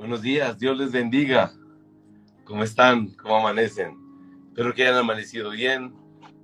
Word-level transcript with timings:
Buenos 0.00 0.22
días, 0.22 0.58
Dios 0.58 0.78
les 0.78 0.92
bendiga. 0.92 1.52
¿Cómo 2.44 2.64
están? 2.64 3.08
¿Cómo 3.16 3.36
amanecen? 3.36 3.98
Espero 4.48 4.72
que 4.72 4.84
hayan 4.84 4.96
amanecido 4.96 5.50
bien, 5.50 5.92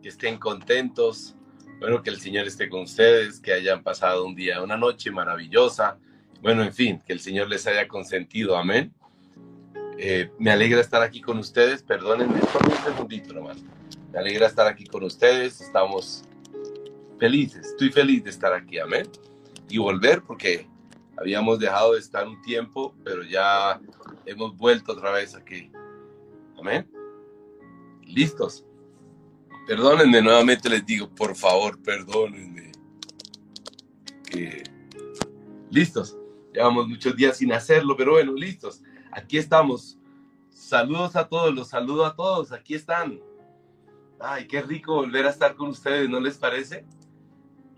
que 0.02 0.10
estén 0.10 0.36
contentos. 0.36 1.34
Bueno, 1.80 2.02
que 2.02 2.10
el 2.10 2.20
Señor 2.20 2.46
esté 2.46 2.68
con 2.68 2.82
ustedes, 2.82 3.40
que 3.40 3.54
hayan 3.54 3.82
pasado 3.82 4.26
un 4.26 4.34
día, 4.34 4.62
una 4.62 4.76
noche 4.76 5.10
maravillosa. 5.10 5.98
Bueno, 6.42 6.62
en 6.62 6.74
fin, 6.74 7.00
que 7.06 7.14
el 7.14 7.20
Señor 7.20 7.48
les 7.48 7.66
haya 7.66 7.88
consentido. 7.88 8.58
Amén. 8.58 8.92
Eh, 9.96 10.30
me 10.38 10.50
alegra 10.50 10.82
estar 10.82 11.00
aquí 11.00 11.22
con 11.22 11.38
ustedes. 11.38 11.82
Perdónenme, 11.82 12.38
solo 12.52 12.68
un 12.68 12.84
segundito 12.84 13.32
nomás. 13.32 13.56
Me 14.12 14.18
alegra 14.18 14.48
estar 14.48 14.66
aquí 14.66 14.84
con 14.84 15.02
ustedes. 15.02 15.62
Estamos 15.62 16.24
felices. 17.18 17.68
Estoy 17.68 17.90
feliz 17.90 18.22
de 18.22 18.28
estar 18.28 18.52
aquí. 18.52 18.78
Amén. 18.78 19.08
Y 19.70 19.78
volver 19.78 20.20
porque 20.20 20.68
habíamos 21.16 21.58
dejado 21.58 21.94
de 21.94 22.00
estar 22.00 22.26
un 22.26 22.40
tiempo, 22.42 22.94
pero 23.04 23.22
ya 23.22 23.80
hemos 24.24 24.56
vuelto 24.56 24.92
otra 24.92 25.10
vez 25.12 25.34
aquí. 25.34 25.70
Amén. 26.58 26.90
¿Listos? 28.02 28.64
Perdónenme, 29.66 30.22
nuevamente 30.22 30.68
les 30.68 30.84
digo, 30.86 31.08
por 31.08 31.34
favor, 31.34 31.80
perdónenme. 31.82 32.72
¿Listos? 35.70 36.16
Llevamos 36.52 36.88
muchos 36.88 37.16
días 37.16 37.36
sin 37.36 37.52
hacerlo, 37.52 37.96
pero 37.96 38.12
bueno, 38.12 38.32
listos. 38.32 38.82
Aquí 39.10 39.38
estamos. 39.38 39.98
Saludos 40.50 41.16
a 41.16 41.28
todos, 41.28 41.54
los 41.54 41.68
saludo 41.68 42.06
a 42.06 42.14
todos. 42.14 42.52
Aquí 42.52 42.74
están. 42.74 43.20
Ay, 44.18 44.46
qué 44.46 44.62
rico 44.62 44.94
volver 44.94 45.26
a 45.26 45.30
estar 45.30 45.54
con 45.54 45.68
ustedes, 45.68 46.08
¿no 46.08 46.20
les 46.20 46.38
parece? 46.38 46.86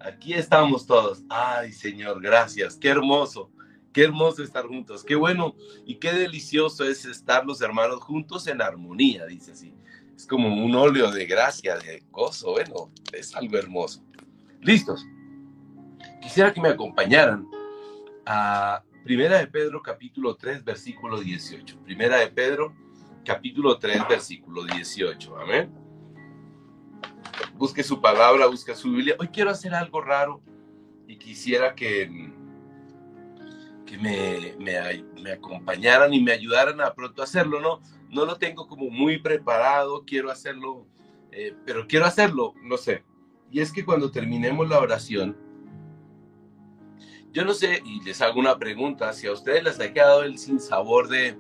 Aquí 0.01 0.35
estamos 0.35 0.87
todos. 0.87 1.23
Ay, 1.29 1.73
Señor, 1.73 2.21
gracias. 2.23 2.77
Qué 2.77 2.89
hermoso. 2.89 3.51
Qué 3.93 4.05
hermoso 4.05 4.43
estar 4.43 4.67
juntos. 4.67 5.03
Qué 5.03 5.17
bueno 5.17 5.57
y 5.85 5.97
qué 5.97 6.13
delicioso 6.13 6.85
es 6.85 7.05
estar 7.05 7.45
los 7.45 7.61
hermanos 7.61 8.01
juntos 8.01 8.47
en 8.47 8.63
armonía, 8.63 9.27
dice 9.27 9.53
así. 9.53 9.75
Es 10.15 10.27
como 10.27 10.49
un 10.49 10.75
óleo 10.75 11.11
de 11.11 11.27
gracia, 11.27 11.77
de 11.79 12.03
gozo. 12.11 12.53
Bueno, 12.53 12.93
es 13.13 13.35
algo 13.35 13.57
hermoso. 13.57 14.05
¿Listos? 14.61 15.05
Quisiera 16.21 16.53
que 16.53 16.61
me 16.61 16.69
acompañaran 16.69 17.49
a 18.27 18.83
Primera 19.05 19.39
de 19.39 19.47
Pedro, 19.47 19.83
capítulo 19.83 20.37
3, 20.37 20.65
versículo 20.65 21.21
18. 21.21 21.81
Primera 21.83 22.19
de 22.19 22.29
Pedro, 22.29 22.75
capítulo 23.25 23.79
3, 23.79 24.07
versículo 24.09 24.65
18. 24.65 25.39
Amén 25.39 25.88
busque 27.59 27.83
su 27.83 28.01
palabra, 28.01 28.47
busque 28.47 28.75
su 28.75 28.93
Biblia. 28.93 29.17
Hoy 29.19 29.29
quiero 29.29 29.51
hacer 29.51 29.75
algo 29.75 30.01
raro 30.01 30.41
y 31.09 31.17
quisiera 31.17 31.75
que, 31.75 32.33
que 33.85 33.99
me, 33.99 34.55
me, 34.59 35.33
acompañaran 35.33 36.15
y 36.15 36.23
me 36.23 36.33
ayudaran 36.33 36.81
a 36.81 36.95
pronto 36.95 37.21
hacerlo, 37.21 37.61
¿no? 37.61 37.81
No 38.09 38.25
lo 38.25 38.37
tengo 38.37 38.69
como 38.69 38.89
muy 38.89 39.19
preparado, 39.19 40.05
quiero 40.07 40.31
hacerlo, 40.31 40.87
eh, 41.33 41.55
pero 41.67 41.87
quiero 41.89 42.07
hacerlo, 42.07 42.55
no 42.63 42.77
sé. 42.77 43.03
Y 43.51 43.61
es 43.61 43.73
que 43.73 43.85
cuando 43.85 44.13
terminemos 44.13 44.69
la 44.69 44.79
oración, 44.79 45.37
yo 47.33 47.45
no 47.45 47.55
sé, 47.55 47.83
y 47.85 48.03
les 48.05 48.23
hago 48.23 48.39
una 48.39 48.57
pregunta, 48.57 49.13
si 49.13 49.27
a 49.27 49.33
ustedes 49.33 49.65
les 49.65 49.81
ha 49.81 49.93
quedado 49.93 50.23
el 50.23 50.39
sinsabor 50.39 51.09
de, 51.09 51.37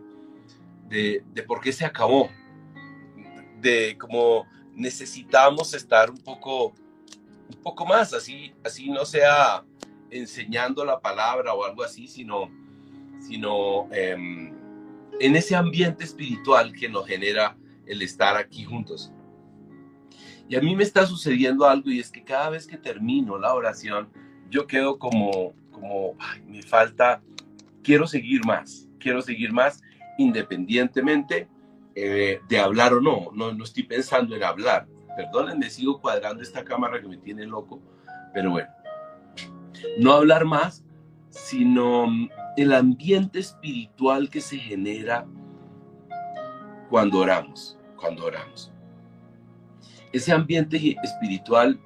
de, 0.88 1.22
de 1.32 1.42
por 1.44 1.60
qué 1.60 1.72
se 1.72 1.84
acabó, 1.84 2.28
de 3.60 3.96
como 3.98 4.46
necesitamos 4.78 5.74
estar 5.74 6.08
un 6.08 6.18
poco, 6.18 6.68
un 6.68 7.62
poco 7.62 7.84
más, 7.84 8.14
así, 8.14 8.54
así 8.64 8.88
no 8.88 9.04
sea 9.04 9.64
enseñando 10.10 10.84
la 10.84 11.00
palabra 11.00 11.52
o 11.52 11.64
algo 11.64 11.82
así, 11.82 12.06
sino, 12.06 12.48
sino 13.20 13.88
em, 13.92 14.54
en 15.20 15.36
ese 15.36 15.56
ambiente 15.56 16.04
espiritual 16.04 16.72
que 16.72 16.88
nos 16.88 17.06
genera 17.06 17.56
el 17.86 18.02
estar 18.02 18.36
aquí 18.36 18.64
juntos. 18.64 19.12
Y 20.48 20.56
a 20.56 20.60
mí 20.60 20.74
me 20.74 20.84
está 20.84 21.04
sucediendo 21.04 21.66
algo 21.66 21.90
y 21.90 21.98
es 21.98 22.10
que 22.10 22.22
cada 22.22 22.48
vez 22.48 22.66
que 22.66 22.78
termino 22.78 23.36
la 23.36 23.52
oración, 23.52 24.08
yo 24.48 24.66
quedo 24.66 24.98
como, 24.98 25.52
como, 25.72 26.14
me 26.46 26.62
falta, 26.62 27.20
quiero 27.82 28.06
seguir 28.06 28.46
más, 28.46 28.88
quiero 28.98 29.20
seguir 29.20 29.52
más 29.52 29.82
independientemente 30.18 31.48
eh, 32.00 32.40
de 32.48 32.58
hablar 32.58 32.94
o 32.94 33.00
no. 33.00 33.30
no. 33.34 33.52
No 33.52 33.64
estoy 33.64 33.82
pensando 33.82 34.36
en 34.36 34.44
hablar. 34.44 34.86
Perdónenme, 35.16 35.68
sigo 35.68 36.00
cuadrando 36.00 36.42
esta 36.42 36.64
cámara 36.64 37.00
que 37.00 37.08
me 37.08 37.16
tiene 37.16 37.44
loco, 37.44 37.82
pero 38.32 38.52
bueno. 38.52 38.68
No 39.98 40.12
hablar 40.12 40.44
más, 40.44 40.84
sino 41.28 42.06
mm, 42.06 42.30
el 42.56 42.72
ambiente 42.72 43.40
espiritual 43.40 44.30
que 44.30 44.40
se 44.40 44.58
genera 44.58 45.26
cuando 46.88 47.18
oramos, 47.18 47.76
cuando 47.96 48.26
oramos. 48.26 48.72
Ese 50.12 50.32
ambiente 50.32 50.96
espiritual 51.02 51.80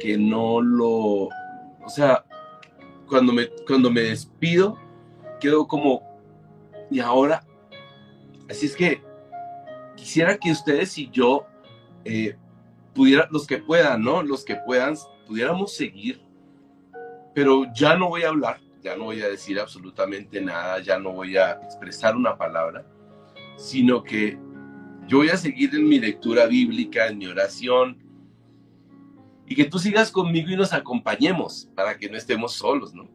que 0.00 0.16
no 0.16 0.60
lo, 0.60 0.92
o 0.94 1.88
sea, 1.88 2.24
cuando 3.08 3.32
me, 3.32 3.48
cuando 3.66 3.90
me 3.90 4.02
despido, 4.02 4.78
quedo 5.40 5.66
como, 5.66 6.02
y 6.88 7.00
ahora, 7.00 7.44
así 8.48 8.66
es 8.66 8.76
que 8.76 9.02
quisiera 9.96 10.36
que 10.38 10.52
ustedes 10.52 10.96
y 10.98 11.10
yo 11.10 11.46
eh, 12.04 12.36
pudieran, 12.94 13.28
los 13.30 13.46
que 13.46 13.58
puedan, 13.58 14.02
¿no? 14.02 14.22
Los 14.22 14.44
que 14.44 14.56
puedan, 14.56 14.94
pudiéramos 15.26 15.74
seguir, 15.74 16.20
pero 17.34 17.64
ya 17.74 17.96
no 17.96 18.08
voy 18.08 18.22
a 18.22 18.28
hablar, 18.28 18.60
ya 18.82 18.96
no 18.96 19.04
voy 19.04 19.20
a 19.22 19.28
decir 19.28 19.58
absolutamente 19.58 20.40
nada, 20.40 20.80
ya 20.80 20.98
no 20.98 21.12
voy 21.12 21.36
a 21.36 21.52
expresar 21.52 22.14
una 22.16 22.36
palabra, 22.36 22.86
sino 23.56 24.02
que 24.02 24.38
yo 25.06 25.18
voy 25.18 25.28
a 25.28 25.36
seguir 25.36 25.74
en 25.74 25.88
mi 25.88 25.98
lectura 25.98 26.46
bíblica, 26.46 27.08
en 27.08 27.18
mi 27.18 27.26
oración, 27.26 27.98
y 29.46 29.54
que 29.54 29.64
tú 29.64 29.78
sigas 29.78 30.10
conmigo 30.10 30.50
y 30.50 30.56
nos 30.56 30.72
acompañemos 30.72 31.68
para 31.74 31.96
que 31.96 32.08
no 32.08 32.16
estemos 32.16 32.52
solos, 32.52 32.94
¿no? 32.94 33.08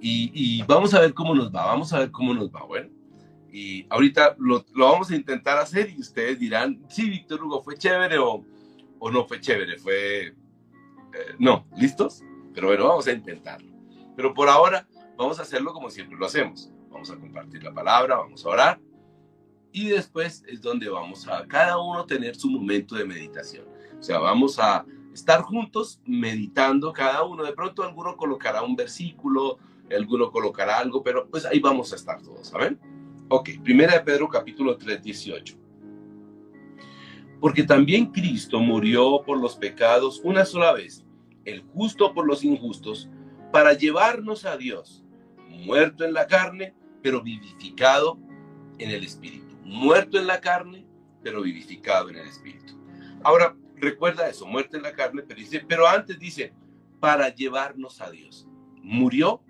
Y, 0.00 0.30
y, 0.32 0.62
vamos 0.62 0.94
a 0.94 1.00
ver 1.00 1.12
cómo 1.12 1.34
nos 1.34 1.52
va, 1.52 1.66
vamos 1.66 1.92
a 1.92 1.98
ver 1.98 2.10
cómo 2.12 2.32
nos 2.32 2.50
va. 2.50 2.64
Bueno, 2.64 2.88
y 3.52 3.86
ahorita 3.88 4.36
lo, 4.38 4.64
vamos 4.74 5.10
a 5.10 5.16
intentar 5.16 5.58
hacer 5.58 5.90
y 5.90 6.00
ustedes 6.00 6.38
dirán, 6.38 6.84
sí, 6.88 7.08
Víctor 7.08 7.42
Hugo, 7.42 7.62
fue 7.62 7.76
chévere 7.76 8.18
o, 8.18 8.44
o 8.98 9.10
no 9.10 9.26
fue 9.26 9.40
chévere, 9.40 9.78
fue... 9.78 10.26
Eh, 10.28 10.34
no, 11.38 11.66
¿listos? 11.76 12.22
Pero 12.54 12.68
bueno, 12.68 12.88
vamos 12.88 13.06
a 13.06 13.12
intentarlo. 13.12 13.72
Pero 14.16 14.34
por 14.34 14.48
ahora 14.48 14.86
vamos 15.16 15.38
a 15.38 15.42
hacerlo 15.42 15.72
como 15.72 15.90
siempre 15.90 16.18
lo 16.18 16.26
hacemos. 16.26 16.70
Vamos 16.90 17.10
a 17.10 17.16
compartir 17.16 17.62
la 17.62 17.72
palabra, 17.72 18.16
vamos 18.16 18.44
a 18.44 18.48
orar 18.48 18.80
y 19.72 19.88
después 19.88 20.42
es 20.46 20.60
donde 20.60 20.88
vamos 20.88 21.28
a 21.28 21.46
cada 21.46 21.78
uno 21.78 22.04
tener 22.06 22.36
su 22.36 22.50
momento 22.50 22.96
de 22.96 23.04
meditación. 23.04 23.66
O 23.98 24.02
sea, 24.02 24.18
vamos 24.18 24.58
a 24.58 24.84
estar 25.12 25.42
juntos 25.42 26.00
meditando 26.04 26.92
cada 26.92 27.22
uno. 27.22 27.44
De 27.44 27.52
pronto 27.52 27.82
alguno 27.82 28.16
colocará 28.16 28.62
un 28.62 28.76
versículo, 28.76 29.58
alguno 29.94 30.30
colocará 30.30 30.78
algo, 30.78 31.02
pero 31.02 31.28
pues 31.28 31.44
ahí 31.44 31.60
vamos 31.60 31.92
a 31.92 31.96
estar 31.96 32.20
todos, 32.22 32.48
¿saben? 32.48 32.78
Ok, 33.30 33.50
primera 33.62 33.92
de 33.92 34.00
Pedro 34.00 34.26
capítulo 34.26 34.78
3, 34.78 35.02
18. 35.02 35.54
Porque 37.40 37.62
también 37.62 38.06
Cristo 38.06 38.58
murió 38.58 39.22
por 39.22 39.38
los 39.38 39.54
pecados 39.54 40.22
una 40.24 40.46
sola 40.46 40.72
vez, 40.72 41.04
el 41.44 41.60
justo 41.60 42.14
por 42.14 42.26
los 42.26 42.42
injustos, 42.42 43.10
para 43.52 43.74
llevarnos 43.74 44.46
a 44.46 44.56
Dios, 44.56 45.04
muerto 45.46 46.06
en 46.06 46.14
la 46.14 46.26
carne, 46.26 46.74
pero 47.02 47.22
vivificado 47.22 48.18
en 48.78 48.90
el 48.92 49.04
Espíritu. 49.04 49.54
Muerto 49.62 50.18
en 50.18 50.26
la 50.26 50.40
carne, 50.40 50.86
pero 51.22 51.42
vivificado 51.42 52.08
en 52.08 52.16
el 52.16 52.28
Espíritu. 52.28 52.82
Ahora, 53.22 53.54
recuerda 53.76 54.26
eso, 54.26 54.46
muerto 54.46 54.78
en 54.78 54.84
la 54.84 54.94
carne, 54.94 55.22
pero 55.22 55.38
dice, 55.38 55.62
pero 55.68 55.86
antes 55.86 56.18
dice, 56.18 56.54
para 56.98 57.28
llevarnos 57.28 58.00
a 58.00 58.10
Dios. 58.10 58.48
Murió 58.82 59.42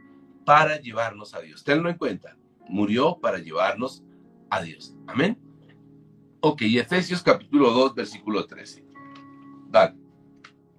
para 0.45 0.81
llevarnos 0.81 1.33
a 1.33 1.41
Dios. 1.41 1.63
Tenlo 1.63 1.89
en 1.89 1.97
cuenta 1.97 2.37
murió 2.69 3.19
para 3.21 3.39
llevarnos 3.39 4.03
a 4.51 4.63
Dios. 4.63 4.95
Amén. 5.07 5.39
Ok, 6.41 6.63
Efesios 6.63 7.23
capítulo 7.23 7.71
2, 7.71 7.95
versículo 7.95 8.47
13. 8.47 8.85
Dale. 9.71 9.97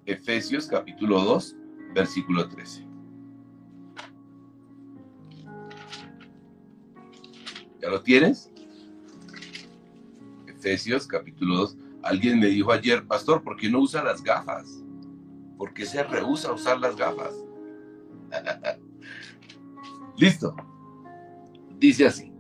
Efesios 0.06 0.68
capítulo 0.68 1.22
2, 1.22 1.56
versículo 1.94 2.48
13. 2.48 2.88
¿Ya 7.82 7.90
lo 7.90 8.02
tienes? 8.02 8.52
Efesios 10.48 11.08
capítulo 11.08 11.58
2. 11.58 11.78
Alguien 12.04 12.40
me 12.40 12.48
dijo 12.48 12.72
ayer, 12.72 13.06
pastor, 13.06 13.44
¿por 13.44 13.58
qué 13.58 13.70
no 13.70 13.80
usa 13.80 14.04
las 14.04 14.24
gafas? 14.24 14.84
¿Por 15.58 15.74
qué 15.74 15.86
se 15.86 16.04
rehúsa 16.04 16.50
a 16.50 16.54
usar 16.54 16.80
las 16.80 16.96
gafas? 16.96 17.34
Listo. 20.18 20.56
Dice 21.80 22.06
así. 22.06 22.32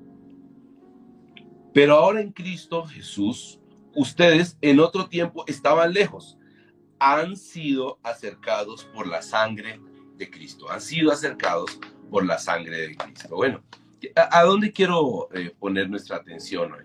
Pero 1.73 1.95
ahora 1.95 2.21
en 2.21 2.31
Cristo 2.31 2.85
Jesús, 2.85 3.59
ustedes 3.95 4.57
en 4.61 4.79
otro 4.79 5.07
tiempo 5.07 5.43
estaban 5.47 5.93
lejos, 5.93 6.37
han 6.99 7.37
sido 7.37 7.99
acercados 8.03 8.83
por 8.93 9.07
la 9.07 9.21
sangre 9.21 9.79
de 10.17 10.29
Cristo, 10.29 10.69
han 10.69 10.81
sido 10.81 11.11
acercados 11.11 11.79
por 12.09 12.25
la 12.25 12.37
sangre 12.37 12.89
de 12.89 12.97
Cristo. 12.97 13.35
Bueno, 13.35 13.63
¿A, 14.15 14.43
dónde 14.43 14.71
quiero 14.71 15.29
eh, 15.33 15.53
poner 15.59 15.89
nuestra 15.89 16.17
atención 16.17 16.71
hoy? 16.71 16.83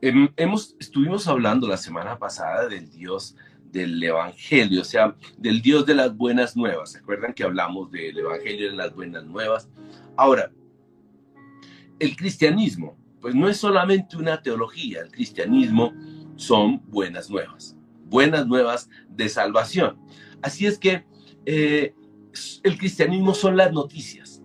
Em, 0.00 0.28
hemos, 0.36 0.76
estuvimos 0.78 1.28
hablando 1.28 1.68
la 1.68 1.76
semana 1.76 2.18
pasada 2.18 2.68
del 2.68 2.90
Dios 2.90 3.36
del 3.70 4.02
Evangelio, 4.02 4.82
o 4.82 4.84
sea, 4.84 5.16
del 5.36 5.60
Dios 5.60 5.84
de 5.86 5.94
las 5.94 6.16
buenas 6.16 6.56
nuevas. 6.56 6.92
¿Se 6.92 6.98
acuerdan 6.98 7.34
que 7.34 7.44
hablamos 7.44 7.90
del 7.90 8.18
Evangelio 8.18 8.70
de 8.70 8.76
las 8.76 8.94
buenas 8.94 9.24
nuevas? 9.24 9.68
Ahora, 10.16 10.50
el 11.98 12.16
cristianismo, 12.16 12.96
pues 13.20 13.34
no 13.34 13.48
es 13.48 13.56
solamente 13.56 14.16
una 14.16 14.40
teología, 14.42 15.00
el 15.00 15.10
cristianismo 15.10 15.92
son 16.36 16.82
buenas 16.88 17.30
nuevas, 17.30 17.76
buenas 18.06 18.46
nuevas 18.46 18.88
de 19.08 19.28
salvación. 19.28 19.98
Así 20.42 20.66
es 20.66 20.78
que 20.78 21.04
eh, 21.46 21.94
el 22.62 22.78
cristianismo 22.78 23.34
son 23.34 23.56
las 23.56 23.72
noticias, 23.72 24.42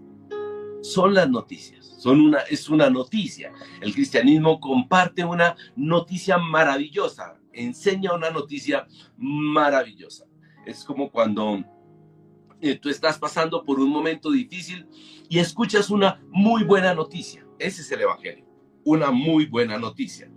son 0.81 1.13
las 1.13 1.29
noticias, 1.29 1.95
son 1.97 2.21
una, 2.21 2.39
es 2.49 2.69
una 2.69 2.89
noticia. 2.89 3.51
El 3.81 3.93
cristianismo 3.93 4.59
comparte 4.59 5.25
una 5.25 5.55
noticia 5.75 6.37
maravillosa, 6.37 7.37
enseña 7.51 8.13
una 8.13 8.29
noticia 8.29 8.87
maravillosa. 9.17 10.25
Es 10.65 10.83
como 10.83 11.11
cuando 11.11 11.63
eh, 12.61 12.75
tú 12.75 12.89
estás 12.89 13.17
pasando 13.17 13.63
por 13.63 13.79
un 13.79 13.89
momento 13.89 14.31
difícil 14.31 14.87
y 15.29 15.39
escuchas 15.39 15.89
una 15.89 16.21
muy 16.29 16.63
buena 16.63 16.93
noticia. 16.93 17.45
Ese 17.57 17.81
es 17.81 17.91
el 17.91 18.01
Evangelio, 18.01 18.45
una 18.83 19.11
muy 19.11 19.45
buena 19.45 19.77
noticia. 19.77 20.31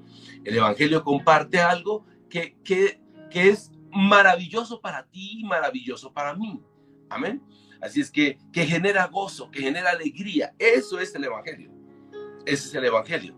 El 0.44 0.56
Evangelio 0.56 1.02
comparte 1.02 1.60
algo 1.60 2.06
que, 2.28 2.56
que, 2.64 3.00
que 3.30 3.48
es 3.48 3.72
maravilloso 3.90 4.80
para 4.80 5.06
ti 5.06 5.40
y 5.40 5.44
maravilloso 5.44 6.12
para 6.12 6.34
mí. 6.34 6.60
Amén. 7.10 7.42
Así 7.80 8.00
es 8.00 8.10
que, 8.10 8.38
que 8.52 8.64
genera 8.64 9.06
gozo, 9.06 9.50
que 9.50 9.60
genera 9.60 9.90
alegría. 9.90 10.54
Eso 10.58 11.00
es 11.00 11.14
el 11.14 11.24
Evangelio. 11.24 11.70
Ese 12.46 12.68
es 12.68 12.74
el 12.74 12.84
Evangelio. 12.84 13.36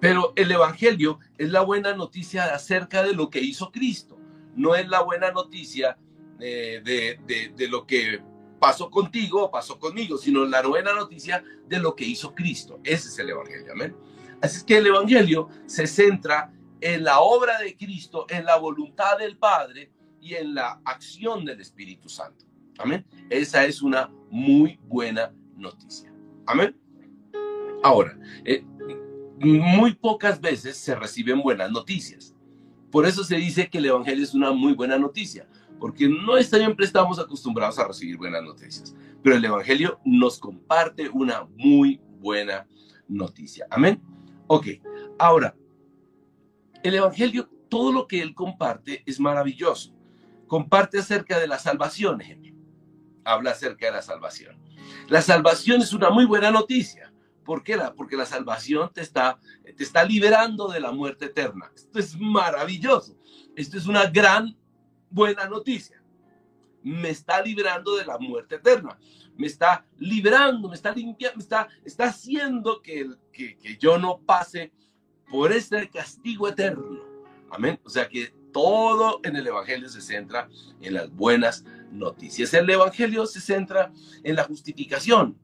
Pero 0.00 0.32
el 0.36 0.50
Evangelio 0.50 1.18
es 1.38 1.50
la 1.50 1.60
buena 1.60 1.94
noticia 1.94 2.54
acerca 2.54 3.02
de 3.02 3.12
lo 3.12 3.30
que 3.30 3.40
hizo 3.40 3.70
Cristo. 3.70 4.18
No 4.54 4.74
es 4.74 4.88
la 4.88 5.02
buena 5.02 5.30
noticia 5.30 5.98
eh, 6.40 6.80
de, 6.84 7.52
de, 7.54 7.68
lo 7.68 7.86
que 7.86 8.20
pasó 8.58 8.90
contigo 8.90 9.44
o 9.44 9.50
pasó 9.50 9.78
conmigo, 9.78 10.18
sino 10.18 10.44
la 10.44 10.62
buena 10.62 10.94
noticia 10.94 11.42
de 11.66 11.78
lo 11.78 11.94
que 11.94 12.04
hizo 12.04 12.34
Cristo. 12.34 12.80
Ese 12.84 13.08
es 13.08 13.18
el 13.18 13.30
Evangelio. 13.30 13.72
Amén. 13.72 13.94
Así 14.40 14.58
es 14.58 14.64
que 14.64 14.78
el 14.78 14.86
Evangelio 14.86 15.48
se 15.66 15.86
centra 15.86 16.52
en 16.80 17.04
la 17.04 17.20
obra 17.20 17.58
de 17.58 17.76
Cristo, 17.76 18.26
en 18.28 18.44
la 18.44 18.56
voluntad 18.56 19.18
del 19.18 19.36
Padre 19.36 19.90
y 20.20 20.34
en 20.34 20.54
la 20.54 20.80
acción 20.84 21.44
del 21.44 21.60
Espíritu 21.60 22.08
Santo. 22.08 22.44
Amén. 22.78 23.06
Esa 23.30 23.64
es 23.64 23.82
una 23.82 24.10
muy 24.30 24.78
buena 24.84 25.32
noticia. 25.56 26.12
Amén. 26.46 26.76
Ahora, 27.82 28.18
eh, 28.44 28.64
muy 29.38 29.94
pocas 29.94 30.40
veces 30.40 30.76
se 30.76 30.94
reciben 30.94 31.42
buenas 31.42 31.70
noticias. 31.70 32.34
Por 32.90 33.06
eso 33.06 33.24
se 33.24 33.36
dice 33.36 33.68
que 33.68 33.78
el 33.78 33.86
Evangelio 33.86 34.24
es 34.24 34.34
una 34.34 34.52
muy 34.52 34.72
buena 34.72 34.98
noticia, 34.98 35.46
porque 35.78 36.08
no 36.08 36.40
siempre 36.42 36.86
estamos 36.86 37.18
acostumbrados 37.18 37.78
a 37.78 37.86
recibir 37.86 38.16
buenas 38.16 38.42
noticias, 38.42 38.94
pero 39.22 39.36
el 39.36 39.44
Evangelio 39.44 40.00
nos 40.04 40.38
comparte 40.38 41.08
una 41.08 41.46
muy 41.56 42.00
buena 42.20 42.66
noticia. 43.08 43.66
Amén. 43.70 44.02
Ok, 44.46 44.66
ahora, 45.18 45.56
el 46.82 46.94
Evangelio, 46.94 47.48
todo 47.68 47.92
lo 47.92 48.06
que 48.06 48.22
él 48.22 48.34
comparte 48.34 49.02
es 49.06 49.18
maravilloso. 49.18 49.94
Comparte 50.46 50.98
acerca 50.98 51.38
de 51.38 51.48
la 51.48 51.58
salvación, 51.58 52.20
ejemplo. 52.20 52.52
Habla 53.24 53.50
acerca 53.50 53.86
de 53.86 53.92
la 53.92 54.02
salvación. 54.02 54.56
La 55.08 55.20
salvación 55.20 55.82
es 55.82 55.92
una 55.92 56.10
muy 56.10 56.24
buena 56.24 56.50
noticia. 56.50 57.12
¿Por 57.44 57.62
qué? 57.62 57.78
Porque 57.96 58.16
la 58.16 58.26
salvación 58.26 58.90
te 58.92 59.00
está, 59.00 59.38
te 59.64 59.82
está 59.82 60.04
liberando 60.04 60.68
de 60.68 60.80
la 60.80 60.92
muerte 60.92 61.26
eterna. 61.26 61.70
Esto 61.74 61.98
es 61.98 62.16
maravilloso. 62.18 63.16
Esto 63.56 63.78
es 63.78 63.86
una 63.86 64.06
gran 64.06 64.56
buena 65.10 65.48
noticia. 65.48 66.02
Me 66.82 67.10
está 67.10 67.42
librando 67.42 67.96
de 67.96 68.04
la 68.04 68.18
muerte 68.18 68.56
eterna. 68.56 68.98
Me 69.36 69.46
está 69.46 69.84
librando, 69.98 70.68
me 70.68 70.74
está 70.76 70.92
limpiando, 70.92 71.36
me 71.36 71.42
está, 71.42 71.68
está 71.84 72.04
haciendo 72.04 72.80
que, 72.80 73.10
que, 73.32 73.56
que 73.58 73.76
yo 73.76 73.98
no 73.98 74.18
pase 74.18 74.72
por 75.30 75.52
este 75.52 75.88
castigo 75.90 76.48
eterno. 76.48 77.02
Amén. 77.50 77.78
O 77.84 77.90
sea 77.90 78.08
que 78.08 78.32
todo 78.52 79.20
en 79.22 79.36
el 79.36 79.46
Evangelio 79.46 79.88
se 79.88 80.00
centra 80.00 80.48
en 80.80 80.94
las 80.94 81.10
buenas 81.14 81.64
noticias. 81.90 82.54
El 82.54 82.70
Evangelio 82.70 83.26
se 83.26 83.40
centra 83.40 83.92
en 84.22 84.34
la 84.34 84.44
justificación, 84.44 85.38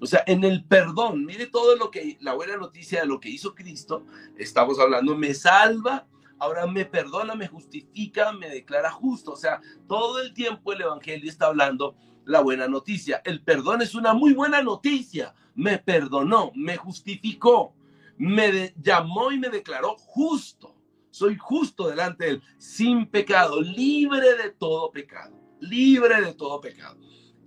o 0.00 0.06
sea, 0.06 0.22
en 0.26 0.44
el 0.44 0.64
perdón. 0.64 1.24
Mire 1.24 1.46
todo 1.46 1.76
lo 1.76 1.90
que, 1.90 2.16
la 2.20 2.34
buena 2.34 2.56
noticia 2.56 3.00
de 3.00 3.06
lo 3.06 3.20
que 3.20 3.28
hizo 3.28 3.54
Cristo. 3.54 4.04
Estamos 4.36 4.78
hablando, 4.78 5.16
me 5.16 5.34
salva, 5.34 6.06
ahora 6.38 6.66
me 6.66 6.84
perdona, 6.84 7.34
me 7.34 7.48
justifica, 7.48 8.32
me 8.32 8.48
declara 8.48 8.90
justo. 8.90 9.32
O 9.32 9.36
sea, 9.36 9.60
todo 9.88 10.20
el 10.20 10.34
tiempo 10.34 10.72
el 10.72 10.82
Evangelio 10.82 11.30
está 11.30 11.46
hablando 11.46 11.96
la 12.24 12.40
buena 12.40 12.68
noticia. 12.68 13.22
El 13.24 13.42
perdón 13.42 13.82
es 13.82 13.94
una 13.94 14.14
muy 14.14 14.32
buena 14.32 14.62
noticia. 14.62 15.34
Me 15.54 15.78
perdonó, 15.78 16.52
me 16.54 16.76
justificó 16.76 17.74
me 18.18 18.74
llamó 18.80 19.32
y 19.32 19.38
me 19.38 19.48
declaró 19.48 19.96
justo. 19.98 20.74
Soy 21.10 21.36
justo 21.38 21.88
delante 21.88 22.24
de 22.24 22.30
él, 22.32 22.42
sin 22.58 23.06
pecado, 23.06 23.60
libre 23.62 24.36
de 24.36 24.50
todo 24.50 24.90
pecado, 24.90 25.34
libre 25.60 26.20
de 26.20 26.34
todo 26.34 26.60
pecado. 26.60 26.98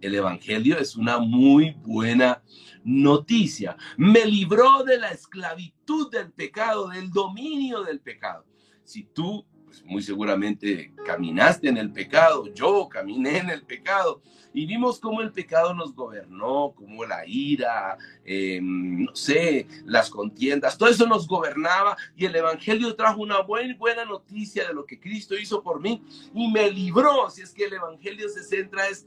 El 0.01 0.15
Evangelio 0.15 0.79
es 0.79 0.95
una 0.95 1.19
muy 1.19 1.75
buena 1.83 2.41
noticia. 2.83 3.77
Me 3.97 4.25
libró 4.25 4.83
de 4.83 4.97
la 4.97 5.11
esclavitud 5.11 6.09
del 6.09 6.31
pecado, 6.31 6.87
del 6.87 7.11
dominio 7.11 7.83
del 7.83 7.99
pecado. 7.99 8.45
Si 8.89 9.03
tú 9.03 9.45
pues 9.65 9.85
muy 9.85 10.01
seguramente 10.01 10.95
caminaste 11.05 11.69
en 11.69 11.77
el 11.77 11.91
pecado, 11.91 12.51
yo 12.55 12.89
caminé 12.89 13.37
en 13.37 13.51
el 13.51 13.61
pecado 13.61 14.23
y 14.51 14.65
vimos 14.65 14.99
cómo 14.99 15.21
el 15.21 15.31
pecado 15.31 15.75
nos 15.75 15.93
gobernó, 15.93 16.73
cómo 16.75 17.05
la 17.05 17.23
ira, 17.27 17.99
em, 18.25 19.05
no 19.05 19.15
sé, 19.15 19.67
las 19.85 20.09
contiendas, 20.09 20.75
todo 20.75 20.89
eso 20.89 21.05
nos 21.05 21.27
gobernaba 21.27 21.95
y 22.15 22.25
el 22.25 22.35
Evangelio 22.35 22.95
trajo 22.95 23.21
una 23.21 23.41
buena, 23.41 23.75
buena 23.77 24.05
noticia 24.05 24.67
de 24.67 24.73
lo 24.73 24.87
que 24.87 24.99
Cristo 24.99 25.37
hizo 25.37 25.61
por 25.61 25.79
mí 25.79 26.03
y 26.33 26.51
me 26.51 26.71
libró, 26.71 27.29
si 27.29 27.43
es 27.43 27.53
que 27.53 27.65
el 27.65 27.73
Evangelio 27.73 28.27
se 28.27 28.43
centra 28.43 28.87
es... 28.87 29.05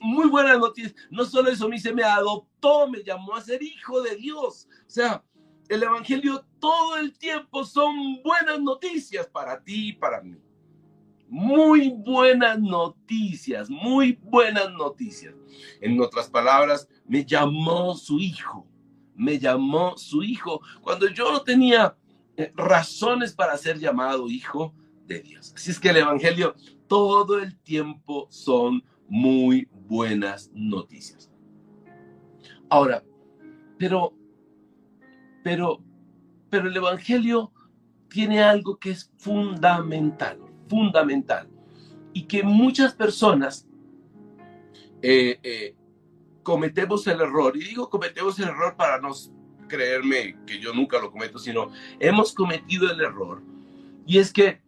muy 0.00 0.30
buena 0.30 0.56
noticia, 0.56 0.94
no 1.10 1.26
solo 1.26 1.50
eso, 1.50 1.68
me 1.68 1.76
dice, 1.76 1.92
me 1.92 2.04
adoptó, 2.04 2.88
me 2.88 3.04
llamó 3.04 3.36
a 3.36 3.42
ser 3.42 3.62
hijo 3.62 4.00
de 4.00 4.16
Dios. 4.16 4.66
O 4.86 4.90
sea, 4.90 5.22
el 5.74 5.82
Evangelio 5.82 6.44
todo 6.58 6.96
el 6.96 7.16
tiempo 7.18 7.64
son 7.64 8.22
buenas 8.22 8.60
noticias 8.60 9.26
para 9.26 9.62
ti 9.62 9.88
y 9.88 9.92
para 9.92 10.22
mí. 10.22 10.36
Muy 11.28 11.90
buenas 11.90 12.60
noticias, 12.60 13.68
muy 13.68 14.18
buenas 14.22 14.70
noticias. 14.72 15.34
En 15.80 16.00
otras 16.00 16.28
palabras, 16.28 16.88
me 17.06 17.24
llamó 17.24 17.94
su 17.94 18.18
hijo, 18.20 18.66
me 19.14 19.38
llamó 19.38 19.96
su 19.96 20.22
hijo 20.22 20.60
cuando 20.80 21.08
yo 21.08 21.32
no 21.32 21.42
tenía 21.42 21.96
eh, 22.36 22.52
razones 22.54 23.32
para 23.32 23.56
ser 23.58 23.78
llamado 23.78 24.28
hijo 24.28 24.74
de 25.06 25.20
Dios. 25.20 25.52
Así 25.56 25.70
es 25.70 25.80
que 25.80 25.90
el 25.90 25.98
Evangelio 25.98 26.54
todo 26.86 27.38
el 27.40 27.58
tiempo 27.58 28.26
son 28.30 28.84
muy 29.08 29.68
buenas 29.72 30.50
noticias. 30.54 31.30
Ahora, 32.68 33.04
pero 33.78 34.14
pero, 35.44 35.80
pero 36.50 36.68
el 36.68 36.76
Evangelio 36.76 37.52
tiene 38.08 38.42
algo 38.42 38.78
que 38.78 38.90
es 38.90 39.12
fundamental, 39.18 40.40
fundamental, 40.68 41.48
y 42.12 42.22
que 42.22 42.42
muchas 42.42 42.94
personas 42.94 43.68
eh, 45.02 45.38
eh, 45.42 45.76
cometemos 46.42 47.06
el 47.06 47.20
error, 47.20 47.56
y 47.56 47.60
digo 47.60 47.90
cometemos 47.90 48.38
el 48.38 48.48
error 48.48 48.74
para 48.74 48.98
no 49.00 49.10
creerme 49.68 50.38
que 50.46 50.58
yo 50.58 50.72
nunca 50.72 50.98
lo 50.98 51.12
cometo, 51.12 51.38
sino 51.38 51.70
hemos 52.00 52.32
cometido 52.32 52.90
el 52.90 53.00
error, 53.00 53.42
y 54.06 54.18
es 54.18 54.32
que 54.32 54.62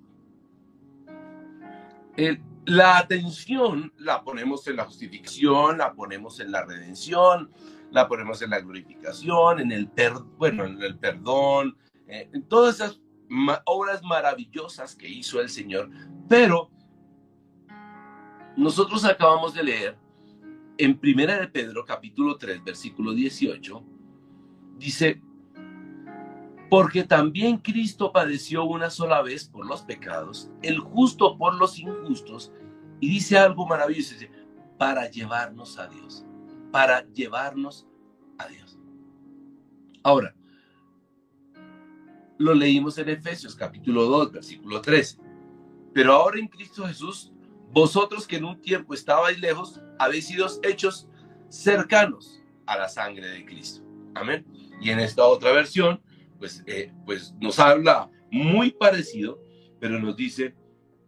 eh, 2.19 2.39
la 2.67 2.99
atención 2.99 3.95
la 3.97 4.23
ponemos 4.23 4.67
en 4.67 4.77
la 4.77 4.85
justificación, 4.85 5.79
la 5.79 5.95
ponemos 5.95 6.39
en 6.41 6.51
la 6.51 6.67
redención, 6.67 7.51
la 7.91 8.09
ponemos 8.09 8.43
en 8.43 8.51
la 8.51 8.61
glorificación, 8.61 9.61
en 9.61 9.73
el, 9.73 9.91
bueno, 10.37 10.65
en 10.65 10.83
el 10.83 10.99
perdón, 10.99 11.77
eh, 12.09 12.29
en 12.33 12.43
todas 12.45 12.77
esas 12.77 13.01
obras 13.65 14.03
maravillosas 14.03 14.95
que 14.95 15.09
hizo 15.09 15.41
el 15.41 15.49
Señor. 15.49 15.91
Pero 16.29 16.71
nosotros 18.57 19.05
acabamos 19.05 19.55
de 19.55 19.65
leer 19.65 19.99
en 20.79 20.99
Primera 20.99 21.39
de 21.39 21.49
Pedro, 21.49 21.85
capítulo 21.85 22.37
3, 22.37 22.63
versículo 22.65 23.13
18, 23.13 23.83
dice, 24.77 25.23
porque 26.69 27.05
también 27.05 27.59
Cristo 27.59 28.13
padeció 28.13 28.65
una 28.65 28.91
sola 28.91 29.23
vez 29.23 29.49
por 29.49 29.67
los 29.67 29.83
pecados, 29.83 30.51
el 30.63 30.79
justo 30.79 31.39
por 31.39 31.55
los 31.55 31.79
injustos, 31.79 32.53
y 33.01 33.09
dice 33.09 33.39
algo 33.39 33.67
maravilloso, 33.67 34.15
dice, 34.15 34.31
para 34.77 35.11
llevarnos 35.11 35.79
a 35.79 35.89
Dios 35.89 36.27
para 36.71 37.07
llevarnos 37.13 37.87
a 38.39 38.49
Dios. 38.49 38.79
Ahora, 40.03 40.35
lo 42.39 42.55
leímos 42.55 42.99
en 42.99 43.09
Efesios 43.09 43.55
capítulo 43.55 44.05
2, 44.05 44.33
versículo 44.33 44.81
13. 44.81 45.19
Pero 45.95 46.13
ahora 46.13 46.39
en 46.39 46.49
Cristo 46.49 46.87
Jesús, 46.87 47.33
vosotros 47.71 48.27
que 48.27 48.37
en 48.37 48.45
un 48.45 48.61
tiempo 48.61 48.95
estabais 48.95 49.39
lejos, 49.41 49.81
habéis 49.99 50.27
sido 50.27 50.47
hechos 50.63 51.09
cercanos 51.49 52.43
a 52.67 52.77
la 52.77 52.89
sangre 52.89 53.29
de 53.29 53.45
Cristo. 53.45 53.83
Amén. 54.15 54.47
Y 54.81 54.91
en 54.91 55.01
esta 55.01 55.25
otra 55.25 55.53
versión, 55.53 56.03
pues, 56.39 56.63
eh, 56.67 56.93
pues 57.05 57.35
nos 57.41 57.59
habla 57.59 58.11
muy 58.31 58.73
parecido, 58.73 59.41
pero 59.81 59.99
nos 59.99 60.17
dice, 60.17 60.55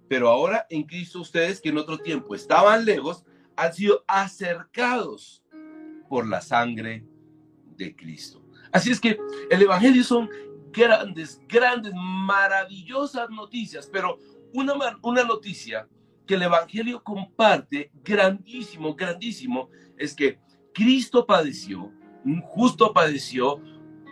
pero 0.08 0.28
ahora 0.28 0.66
en 0.70 0.84
Cristo 0.84 1.20
ustedes 1.20 1.60
que 1.60 1.68
en 1.68 1.78
otro 1.78 1.98
tiempo 1.98 2.34
estaban 2.34 2.84
lejos, 2.84 3.24
han 3.56 3.74
sido 3.74 4.04
acercados 4.06 5.42
por 6.08 6.26
la 6.26 6.40
sangre 6.40 7.04
de 7.76 7.94
Cristo. 7.94 8.42
Así 8.72 8.90
es 8.90 9.00
que 9.00 9.18
el 9.50 9.62
Evangelio 9.62 10.04
son 10.04 10.28
grandes, 10.72 11.40
grandes, 11.48 11.92
maravillosas 11.94 13.30
noticias, 13.30 13.88
pero 13.90 14.18
una, 14.52 14.74
una 15.02 15.24
noticia 15.24 15.88
que 16.26 16.34
el 16.34 16.42
Evangelio 16.42 17.02
comparte, 17.02 17.90
grandísimo, 18.04 18.94
grandísimo, 18.94 19.70
es 19.96 20.14
que 20.14 20.38
Cristo 20.74 21.26
padeció, 21.26 21.92
justo 22.44 22.92
padeció 22.92 23.60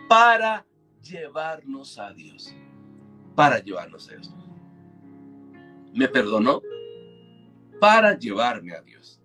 para 0.09 0.65
llevarnos 1.01 1.99
a 1.99 2.11
Dios, 2.11 2.53
para 3.35 3.59
llevarnos 3.59 4.09
a 4.09 4.15
Dios. 4.15 4.33
Me 5.93 6.07
perdonó 6.07 6.61
para 7.79 8.17
llevarme 8.17 8.73
a 8.73 8.81
Dios. 8.81 9.16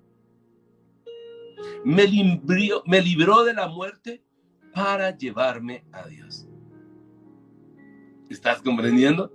Me, 1.85 2.04
me 2.87 3.02
libró 3.02 3.45
de 3.45 3.54
la 3.54 3.69
muerte 3.69 4.23
para 4.75 5.16
llevarme 5.16 5.85
a 5.92 6.07
Dios. 6.07 6.47
¿Estás 8.28 8.62
comprendiendo? 8.62 9.33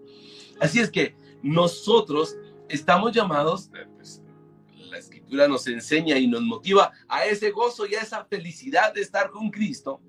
Así 0.60 0.80
es 0.80 0.90
que 0.90 1.16
nosotros 1.44 2.36
estamos 2.68 3.12
llamados, 3.14 3.70
pues, 3.96 4.24
la 4.90 4.98
escritura 4.98 5.48
nos 5.48 5.68
enseña 5.68 6.18
y 6.18 6.28
nos 6.28 6.42
motiva 6.42 6.92
a 7.08 7.26
ese 7.26 7.52
gozo 7.52 7.86
y 7.86 7.96
a 7.96 8.02
esa 8.02 8.26
felicidad 8.26 8.94
de 8.94 9.02
estar 9.02 9.30
con 9.30 9.52
Cristo, 9.52 10.02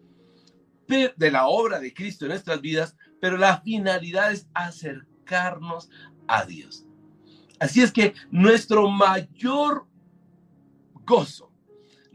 de 0.86 1.30
la 1.30 1.46
obra 1.48 1.78
de 1.78 1.92
Cristo 1.92 2.24
en 2.24 2.30
nuestras 2.30 2.62
vidas, 2.62 2.96
pero 3.20 3.36
la 3.36 3.60
finalidad 3.60 4.32
es 4.32 4.48
acercarnos 4.54 5.90
a 6.26 6.46
Dios. 6.46 6.86
Así 7.60 7.82
es 7.82 7.92
que 7.92 8.14
nuestro 8.30 8.88
mayor 8.88 9.86
gozo, 11.04 11.47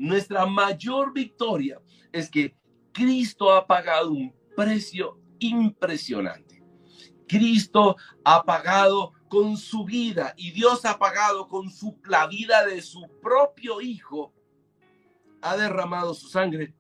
nuestra 0.04 0.46
mayor 0.46 1.14
victoria 1.14 1.82
es 2.12 2.30
que 2.30 2.54
Cristo 2.92 3.54
ha 3.54 3.66
pagado 3.66 4.12
un 4.12 4.36
precio 4.54 5.18
impresionante. 5.40 6.62
Cristo 7.26 7.96
ha 8.26 8.44
pagado 8.44 9.14
con 9.30 9.56
su 9.56 9.86
vida 9.86 10.34
y 10.36 10.52
Dios 10.52 10.84
ha 10.84 11.00
pagado 11.00 11.48
con 11.48 11.70
la 12.04 12.28
vida 12.28 12.66
de 12.66 12.82
su 12.82 13.08
propio 13.22 13.80
Hijo, 13.80 14.34
ha 15.42 15.56
derramado 15.56 16.14
su 16.14 16.28
sangre 16.28 16.76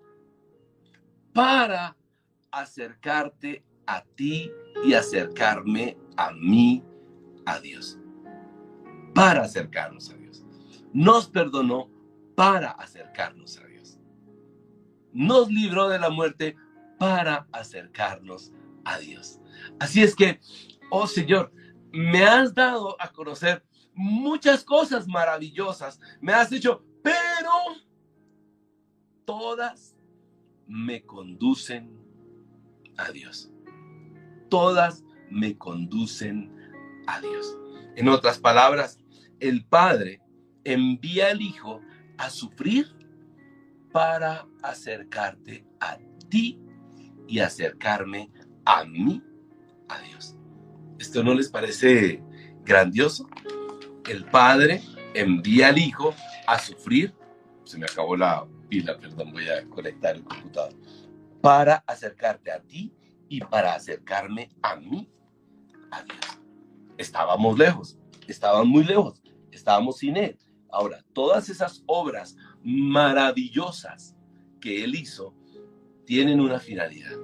para 1.31 1.95
acercarte 2.51 3.63
a 3.87 4.03
ti 4.03 4.51
y 4.83 4.95
acercarme 4.95 5.97
a 6.17 6.31
mí, 6.33 6.83
a 7.45 7.57
Dios. 7.61 7.97
Para 9.15 9.43
acercarnos 9.43 10.09
a 10.09 10.17
Dios. 10.17 10.45
Nos 10.91 11.29
perdonó 11.29 11.92
para 12.35 12.71
acercarnos 12.71 13.57
a 13.57 13.67
Dios. 13.67 13.99
Nos 15.11 15.49
libró 15.51 15.89
de 15.89 15.99
la 15.99 16.09
muerte 16.09 16.55
para 16.97 17.47
acercarnos 17.51 18.51
a 18.85 18.97
Dios. 18.97 19.39
Así 19.79 20.01
es 20.01 20.15
que, 20.15 20.39
oh 20.89 21.07
Señor, 21.07 21.51
me 21.91 22.25
has 22.25 22.53
dado 22.53 22.95
a 22.99 23.11
conocer 23.11 23.63
muchas 23.93 24.63
cosas 24.63 25.07
maravillosas. 25.07 25.99
Me 26.19 26.33
has 26.33 26.49
dicho, 26.49 26.83
pero 27.03 27.51
todas 29.25 29.95
me 30.67 31.03
conducen 31.05 31.95
a 32.97 33.11
Dios. 33.11 33.51
Todas 34.49 35.03
me 35.29 35.57
conducen 35.57 36.51
a 37.07 37.21
Dios. 37.21 37.57
En 37.95 38.09
otras 38.09 38.39
palabras, 38.39 38.99
el 39.39 39.65
Padre 39.65 40.21
envía 40.63 41.29
al 41.29 41.41
Hijo 41.41 41.81
a 42.17 42.29
sufrir 42.29 42.87
para 43.91 44.47
acercarte 44.61 45.65
a 45.79 45.97
ti 46.29 46.59
y 47.27 47.39
acercarme 47.39 48.31
a 48.65 48.83
mí, 48.83 49.21
a 49.87 49.99
Dios. 49.99 50.35
¿Esto 50.99 51.23
no 51.23 51.33
les 51.33 51.49
parece 51.49 52.21
grandioso? 52.63 53.27
El 54.09 54.25
Padre 54.25 54.81
envía 55.13 55.69
al 55.69 55.77
Hijo 55.77 56.13
a 56.47 56.59
sufrir. 56.59 57.13
Se 57.63 57.77
me 57.77 57.85
acabó 57.85 58.15
la 58.15 58.45
pila, 58.67 58.97
perdón, 58.97 59.31
voy 59.31 59.47
a 59.47 59.67
conectar 59.69 60.15
el 60.15 60.23
computador. 60.23 60.73
Para 61.41 61.83
acercarte 61.87 62.51
a 62.51 62.61
ti 62.61 62.93
y 63.29 63.39
para 63.41 63.75
acercarme 63.75 64.49
a 64.61 64.75
mí, 64.75 65.09
a 65.91 66.03
Dios. 66.03 66.39
Estábamos 66.97 67.57
lejos, 67.57 67.97
estábamos 68.27 68.67
muy 68.67 68.83
lejos, 68.83 69.21
estábamos 69.51 69.97
sin 69.97 70.17
Él. 70.17 70.37
Ahora, 70.73 71.05
todas 71.13 71.49
esas 71.49 71.83
obras 71.85 72.35
maravillosas 72.63 74.15
que 74.59 74.83
Él 74.83 74.95
hizo 74.95 75.35
tienen 76.03 76.41
una 76.41 76.59
finalidad, 76.59 77.15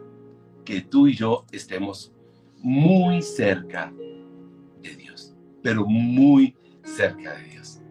que 0.63 0.82
tú 0.82 1.08
y 1.08 1.15
yo 1.15 1.46
estemos 1.51 2.13
muy 2.60 3.24
cerca 3.24 3.91
de 4.84 4.96
Dios, 4.96 5.36
pero 5.63 5.84
muy 5.88 6.56
cerca 6.84 7.34
de 7.34 7.44
Dios. 7.46 7.82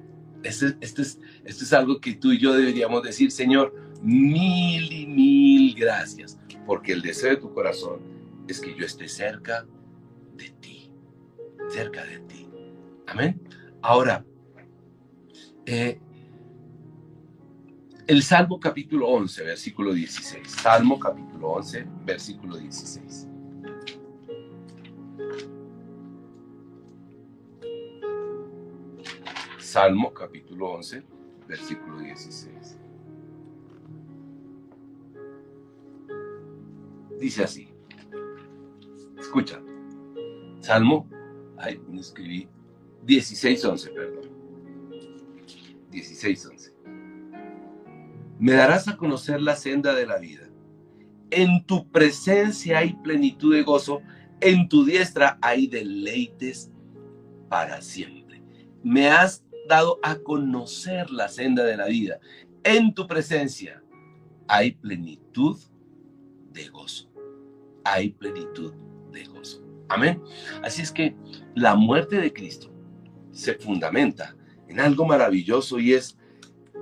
Este, 0.44 0.76
este, 0.80 1.02
es, 1.02 1.18
esto 1.44 1.64
es 1.64 1.72
algo 1.72 2.00
que 2.00 2.14
tú 2.14 2.30
y 2.30 2.38
yo 2.38 2.52
deberíamos 2.52 3.02
decir, 3.02 3.32
Señor, 3.32 3.74
mil 4.00 4.92
y 4.92 5.06
mil 5.08 5.74
gracias, 5.74 6.38
porque 6.66 6.92
el 6.92 7.02
deseo 7.02 7.30
de 7.30 7.38
tu 7.38 7.52
corazón 7.52 7.98
es 8.46 8.60
que 8.60 8.76
yo 8.76 8.86
esté 8.86 9.08
cerca 9.08 9.66
de 10.36 10.50
ti, 10.60 10.92
cerca 11.68 12.04
de 12.04 12.20
ti. 12.20 12.48
Amén. 13.08 13.40
Ahora, 13.82 14.24
eh, 15.70 16.00
el 18.06 18.22
Salmo 18.22 18.58
capítulo 18.58 19.06
11, 19.08 19.44
versículo 19.44 19.92
16. 19.92 20.48
Salmo 20.48 20.98
capítulo 20.98 21.48
11, 21.48 21.86
versículo 22.06 22.56
16. 22.56 23.28
Salmo 29.58 30.14
capítulo 30.14 30.70
11, 30.70 31.02
versículo 31.46 31.98
16. 31.98 32.78
Dice 37.20 37.44
así. 37.44 37.68
Escucha. 39.18 39.60
Salmo, 40.60 41.06
ay, 41.58 41.78
me 41.86 42.00
escribí 42.00 42.48
16, 43.02 43.64
11, 43.66 43.90
perdón. 43.90 44.37
16, 46.00 46.46
11. 46.46 46.72
Me 48.38 48.52
darás 48.52 48.88
a 48.88 48.96
conocer 48.96 49.40
la 49.40 49.56
senda 49.56 49.94
de 49.94 50.06
la 50.06 50.18
vida. 50.18 50.48
En 51.30 51.64
tu 51.64 51.90
presencia 51.90 52.78
hay 52.78 52.94
plenitud 52.94 53.54
de 53.54 53.62
gozo, 53.62 54.00
en 54.40 54.68
tu 54.68 54.84
diestra 54.84 55.38
hay 55.42 55.66
deleites 55.66 56.70
para 57.48 57.82
siempre. 57.82 58.42
Me 58.82 59.08
has 59.08 59.44
dado 59.68 59.98
a 60.02 60.16
conocer 60.16 61.10
la 61.10 61.28
senda 61.28 61.64
de 61.64 61.76
la 61.76 61.86
vida. 61.86 62.20
En 62.62 62.94
tu 62.94 63.06
presencia 63.06 63.82
hay 64.46 64.72
plenitud 64.72 65.58
de 66.52 66.68
gozo. 66.68 67.10
Hay 67.84 68.10
plenitud 68.10 68.72
de 69.12 69.24
gozo. 69.24 69.64
Amén. 69.88 70.22
Así 70.62 70.82
es 70.82 70.92
que 70.92 71.16
la 71.54 71.74
muerte 71.74 72.16
de 72.16 72.32
Cristo 72.32 72.70
se 73.32 73.54
fundamenta 73.54 74.37
en 74.68 74.80
algo 74.80 75.04
maravilloso 75.06 75.78
y 75.78 75.94
es 75.94 76.16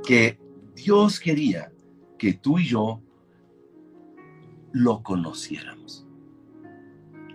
que 0.04 0.38
Dios 0.74 1.20
quería 1.20 1.72
que 2.18 2.34
tú 2.34 2.58
y 2.58 2.66
yo 2.66 3.00
lo 4.72 5.02
conociéramos. 5.02 6.06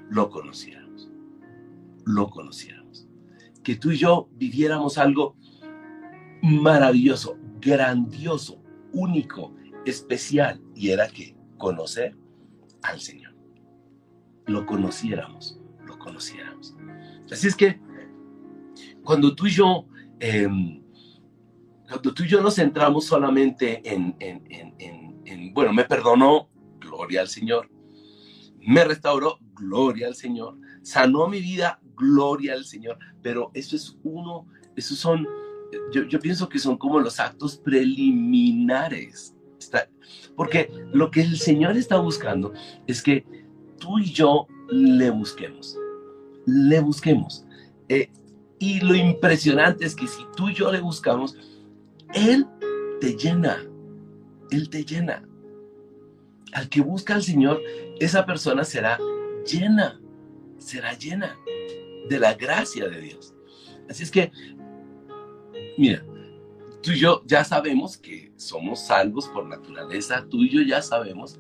Lo 0.10 0.30
conociéramos. 0.30 1.10
Lo 2.06 2.30
conociéramos. 2.30 3.08
Que 3.64 3.76
tú 3.76 3.92
y 3.92 3.98
yo 3.98 4.30
viviéramos 4.34 4.98
algo 4.98 5.36
maravilloso, 6.42 7.38
grandioso, 7.60 8.62
único, 8.92 9.54
especial, 9.86 10.62
y 10.76 10.90
era 10.90 11.08
que 11.08 11.36
conocer 11.58 12.16
al 12.82 13.00
Señor. 13.00 13.36
Lo 14.48 14.66
conociéramos, 14.66 15.60
lo 15.86 15.98
conociéramos. 15.98 16.76
Así 17.32 17.48
es 17.48 17.56
que 17.56 17.80
cuando 19.04 19.34
tú 19.36 19.48
y 19.48 19.52
yo 19.52 19.86
em, 20.22 20.82
cuando 21.88 22.14
tú 22.14 22.24
y 22.24 22.28
yo 22.28 22.42
nos 22.42 22.56
centramos 22.56 23.06
solamente 23.06 23.82
en, 23.84 24.16
en, 24.20 24.44
en, 24.50 25.22
en, 25.26 25.54
bueno, 25.54 25.74
me 25.74 25.84
perdonó, 25.84 26.50
gloria 26.80 27.22
al 27.22 27.28
Señor, 27.28 27.70
me 28.62 28.84
restauró, 28.86 29.40
gloria 29.56 30.08
al 30.08 30.16
Señor, 30.16 30.58
sanó 30.84 31.28
mi 31.28 31.42
vida, 31.42 31.82
gloria 31.98 32.54
al 32.54 32.66
Señor, 32.66 32.98
pero 33.22 33.52
eso 33.54 33.76
es 33.76 33.98
uno, 34.04 34.48
esos 34.76 34.98
son, 35.00 35.28
yo, 35.92 36.04
yo 36.04 36.20
pienso 36.20 36.48
que 36.48 36.60
son 36.60 36.78
como 36.78 37.00
los 37.00 37.20
actos 37.20 37.58
preliminares, 37.58 39.36
porque 40.36 40.72
lo 40.94 41.12
que 41.12 41.22
el 41.22 41.38
Señor 41.38 41.78
está 41.78 41.98
buscando 41.98 42.54
es 42.88 43.02
que 43.02 43.26
tú 43.80 44.00
y 44.00 44.06
yo 44.06 44.48
le 44.70 45.10
busquemos, 45.10 45.78
le 46.46 46.80
busquemos. 46.80 47.46
Eh, 47.90 48.10
y 48.62 48.80
lo 48.80 48.94
impresionante 48.94 49.86
es 49.86 49.96
que 49.96 50.08
si 50.08 50.24
tú 50.38 50.50
y 50.50 50.54
yo 50.54 50.72
le 50.72 50.80
buscamos, 50.80 51.36
Él 52.14 52.46
te 53.00 53.18
llena, 53.18 53.66
Él 54.52 54.70
te 54.70 54.86
llena. 54.86 55.28
Al 56.54 56.70
que 56.70 56.82
busca 56.82 57.16
al 57.16 57.24
Señor, 57.24 57.60
esa 58.00 58.24
persona 58.24 58.64
será 58.64 59.00
llena, 59.52 60.00
será 60.60 60.94
llena 60.94 61.36
de 62.08 62.20
la 62.20 62.36
gracia 62.36 62.88
de 62.88 63.02
Dios. 63.02 63.34
Así 63.90 64.04
es 64.04 64.12
que, 64.12 64.32
mira, 65.80 66.06
tú 66.84 66.92
y 66.92 67.00
yo 67.00 67.24
ya 67.26 67.44
sabemos 67.44 67.98
que 67.98 68.32
somos 68.36 68.86
salvos 68.86 69.28
por 69.30 69.48
naturaleza, 69.48 70.28
tú 70.30 70.44
y 70.44 70.52
yo 70.52 70.62
ya 70.62 70.84
sabemos 70.84 71.40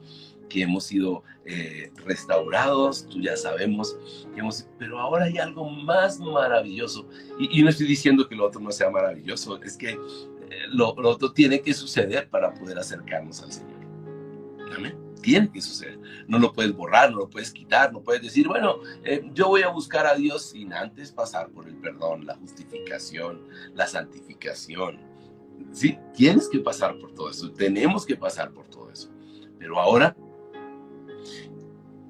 que 0.51 0.63
hemos 0.63 0.83
sido 0.83 1.23
eh, 1.45 1.91
restaurados, 2.05 3.07
tú 3.07 3.21
ya 3.21 3.37
sabemos 3.37 3.95
que 4.33 4.41
hemos, 4.41 4.67
pero 4.77 4.99
ahora 4.99 5.25
hay 5.25 5.37
algo 5.37 5.69
más 5.69 6.19
maravilloso. 6.19 7.07
Y, 7.39 7.63
no 7.63 7.69
estoy 7.69 7.87
diciendo 7.87 8.27
que 8.27 8.35
lo 8.35 8.45
otro 8.45 8.59
no 8.59 8.71
sea 8.71 8.89
maravilloso, 8.89 9.61
es 9.63 9.77
que 9.77 9.91
eh, 9.91 9.97
lo, 10.69 10.93
lo, 10.97 11.09
otro 11.09 11.31
tiene 11.31 11.61
que 11.61 11.73
suceder 11.73 12.29
para 12.29 12.53
poder 12.53 12.77
acercarnos 12.77 13.41
al 13.41 13.51
Señor. 13.51 13.79
Amén. 14.75 14.97
Tiene 15.21 15.51
que 15.51 15.61
suceder. 15.61 15.99
No 16.27 16.37
lo 16.37 16.51
puedes 16.51 16.75
borrar, 16.75 17.11
no 17.11 17.19
lo 17.19 17.29
puedes 17.29 17.51
quitar, 17.51 17.93
no 17.93 18.01
puedes 18.01 18.21
decir, 18.21 18.47
bueno, 18.47 18.79
eh, 19.05 19.23
yo 19.33 19.47
voy 19.47 19.61
a 19.61 19.69
buscar 19.69 20.05
a 20.05 20.15
Dios 20.15 20.49
sin 20.49 20.73
antes 20.73 21.11
pasar 21.11 21.49
por 21.49 21.67
el 21.67 21.75
perdón, 21.75 22.25
la 22.25 22.35
justificación, 22.35 23.47
la 23.73 23.87
santificación. 23.87 24.99
Sí, 25.71 25.97
tienes 26.13 26.49
que 26.49 26.59
pasar 26.59 26.97
por 26.97 27.13
todo 27.13 27.29
eso, 27.29 27.51
tenemos 27.51 28.05
que 28.05 28.17
pasar 28.17 28.51
por 28.51 28.67
todo 28.67 28.89
eso. 28.91 29.09
Pero 29.59 29.79
ahora 29.79 30.15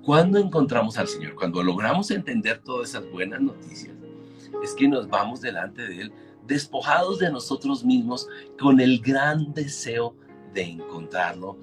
cuando 0.04 0.40
encontramos 0.40 0.98
al 0.98 1.08
Señor, 1.08 1.36
cuando 1.36 1.62
logramos 1.62 2.10
entender 2.10 2.60
todas 2.64 2.90
esas 2.90 3.10
buenas 3.12 3.40
noticias, 3.40 3.96
es 4.64 4.74
que 4.74 4.88
nos 4.88 5.08
vamos 5.08 5.42
delante 5.42 5.84
de 5.88 6.02
Él 6.02 6.14
despojados 6.48 7.20
de 7.20 7.32
nosotros 7.32 7.86
mismos 7.86 8.28
con 8.60 8.80
el 8.80 9.00
gran 9.00 9.54
deseo 9.54 10.16
de 10.54 10.64
encontrarlo 10.64 11.58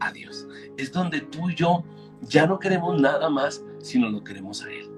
a 0.00 0.12
Dios. 0.12 0.46
Es 0.76 0.92
donde 0.92 1.20
tú 1.20 1.50
y 1.50 1.54
yo 1.54 1.84
ya 2.20 2.46
no 2.46 2.58
queremos 2.58 3.00
nada 3.00 3.30
más, 3.30 3.64
sino 3.80 4.08
lo 4.08 4.24
queremos 4.24 4.62
a 4.62 4.70
Él. 4.72 4.90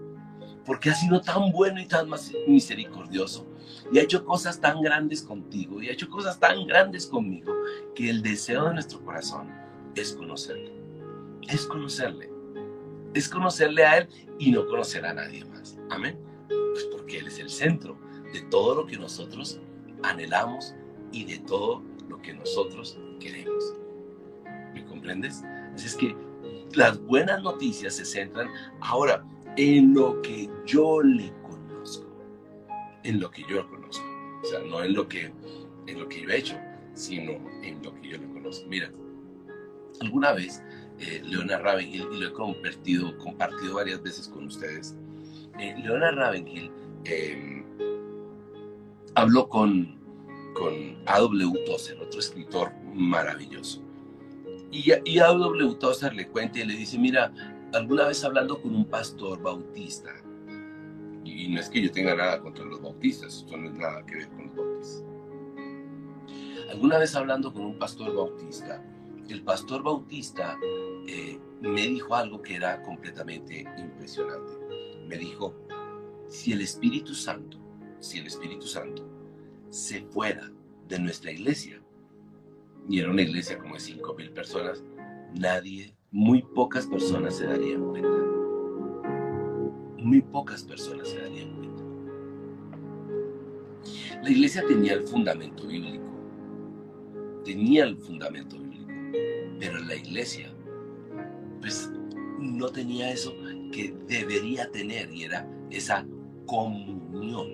Porque 0.64 0.90
ha 0.90 0.94
sido 0.94 1.20
tan 1.20 1.52
bueno 1.52 1.80
y 1.80 1.86
tan 1.86 2.08
misericordioso. 2.48 3.46
Y 3.92 3.98
ha 3.98 4.02
hecho 4.02 4.24
cosas 4.24 4.60
tan 4.60 4.80
grandes 4.80 5.22
contigo. 5.22 5.80
Y 5.80 5.88
ha 5.88 5.92
hecho 5.92 6.08
cosas 6.08 6.40
tan 6.40 6.66
grandes 6.66 7.06
conmigo. 7.06 7.54
Que 7.94 8.10
el 8.10 8.20
deseo 8.20 8.64
de 8.64 8.74
nuestro 8.74 9.00
corazón 9.04 9.48
es 9.94 10.12
conocerle. 10.14 10.72
Es 11.48 11.66
conocerle 11.66 12.35
es 13.18 13.28
conocerle 13.28 13.84
a 13.84 13.98
Él 13.98 14.08
y 14.38 14.50
no 14.50 14.66
conocer 14.66 15.04
a 15.06 15.14
nadie 15.14 15.44
más. 15.46 15.78
Amén. 15.90 16.18
Pues 16.48 16.84
porque 16.92 17.18
Él 17.18 17.26
es 17.26 17.38
el 17.38 17.50
centro 17.50 17.98
de 18.32 18.42
todo 18.42 18.74
lo 18.74 18.86
que 18.86 18.96
nosotros 18.96 19.60
anhelamos 20.02 20.74
y 21.12 21.24
de 21.24 21.38
todo 21.38 21.82
lo 22.08 22.20
que 22.20 22.34
nosotros 22.34 22.98
queremos. 23.20 23.74
¿Me 24.74 24.84
comprendes? 24.84 25.42
Así 25.74 25.86
es 25.86 25.96
que 25.96 26.16
las 26.74 27.00
buenas 27.00 27.42
noticias 27.42 27.96
se 27.96 28.04
centran 28.04 28.48
ahora 28.80 29.24
en 29.56 29.94
lo 29.94 30.20
que 30.22 30.50
yo 30.66 31.02
le 31.02 31.32
conozco. 31.42 32.06
En 33.02 33.20
lo 33.20 33.30
que 33.30 33.42
yo 33.48 33.66
conozco. 33.68 34.04
O 34.42 34.46
sea, 34.46 34.60
no 34.60 34.82
en 34.82 34.94
lo 34.94 35.08
que, 35.08 35.32
en 35.86 35.98
lo 35.98 36.08
que 36.08 36.22
yo 36.22 36.30
he 36.30 36.38
hecho, 36.38 36.56
sino 36.94 37.32
en 37.62 37.82
lo 37.82 37.94
que 37.94 38.08
yo 38.10 38.18
le 38.18 38.28
conozco. 38.28 38.66
Mira, 38.68 38.92
alguna 40.00 40.32
vez 40.32 40.62
eh, 40.98 41.22
Leona 41.24 41.58
Ravenhill, 41.58 42.06
y 42.12 42.20
lo 42.20 42.28
he 42.28 42.32
compartido, 42.32 43.16
compartido 43.18 43.74
varias 43.74 44.02
veces 44.02 44.28
con 44.28 44.46
ustedes. 44.46 44.96
Eh, 45.58 45.74
Leona 45.82 46.10
Ravenhill 46.10 46.70
em, 47.04 47.64
habló 49.14 49.48
con, 49.48 49.98
con 50.54 50.96
A.W. 51.06 51.64
Tozer, 51.66 52.00
otro 52.00 52.20
escritor 52.20 52.72
maravilloso. 52.94 53.82
Y, 54.70 54.92
y 55.04 55.18
A.W. 55.18 55.74
Tozer 55.74 56.14
le 56.14 56.28
cuenta 56.28 56.60
y 56.60 56.64
le 56.64 56.74
dice, 56.74 56.98
mira, 56.98 57.32
alguna 57.72 58.06
vez 58.06 58.24
hablando 58.24 58.60
con 58.60 58.74
un 58.74 58.86
pastor 58.86 59.40
bautista, 59.42 60.10
y 61.24 61.48
no 61.48 61.60
es 61.60 61.68
que 61.68 61.82
yo 61.82 61.90
tenga 61.90 62.14
nada 62.14 62.40
contra 62.40 62.64
los 62.64 62.80
bautistas, 62.80 63.38
esto 63.38 63.56
no 63.56 63.68
es 63.68 63.74
nada 63.74 64.04
que 64.06 64.16
ver 64.16 64.28
con 64.28 64.46
los 64.46 64.56
bautistas. 64.56 65.04
Alguna 66.70 66.98
vez 66.98 67.14
hablando 67.14 67.52
con 67.52 67.64
un 67.64 67.78
pastor 67.78 68.14
bautista, 68.14 68.82
el 69.28 69.42
pastor 69.42 69.82
bautista 69.82 70.58
eh, 71.06 71.38
me 71.60 71.82
dijo 71.82 72.14
algo 72.14 72.42
que 72.42 72.56
era 72.56 72.82
completamente 72.82 73.64
impresionante. 73.78 74.52
Me 75.06 75.16
dijo, 75.16 75.54
si 76.28 76.52
el 76.52 76.60
Espíritu 76.60 77.14
Santo, 77.14 77.58
si 78.00 78.18
el 78.18 78.26
Espíritu 78.26 78.66
Santo 78.66 79.08
se 79.70 80.02
fuera 80.02 80.50
de 80.88 80.98
nuestra 80.98 81.30
iglesia, 81.30 81.82
y 82.88 83.00
era 83.00 83.10
una 83.10 83.22
iglesia 83.22 83.58
como 83.58 83.74
de 83.74 83.80
cinco 83.80 84.14
mil 84.14 84.30
personas, 84.30 84.84
nadie, 85.34 85.94
muy 86.10 86.42
pocas 86.42 86.86
personas 86.86 87.36
se 87.36 87.46
darían 87.46 87.84
cuenta. 87.88 88.08
Muy 89.98 90.22
pocas 90.22 90.62
personas 90.62 91.08
se 91.08 91.18
darían 91.18 91.56
cuenta. 91.56 91.82
La 94.22 94.30
iglesia 94.30 94.64
tenía 94.66 94.94
el 94.94 95.06
fundamento 95.06 95.66
bíblico. 95.66 96.04
Tenía 97.44 97.84
el 97.84 97.96
fundamento 97.96 98.56
bíblico 98.56 98.66
pero 99.58 99.78
la 99.78 99.94
iglesia, 99.94 100.50
pues 101.60 101.90
no 102.38 102.68
tenía 102.68 103.10
eso 103.10 103.32
que 103.72 103.94
debería 104.06 104.70
tener 104.70 105.12
y 105.12 105.24
era 105.24 105.48
esa 105.70 106.06
comunión, 106.46 107.48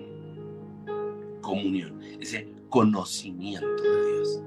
comunión, 1.41 1.99
ese 2.19 2.47
conocimiento 2.69 3.83
de 3.83 4.11
Dios. 4.13 4.41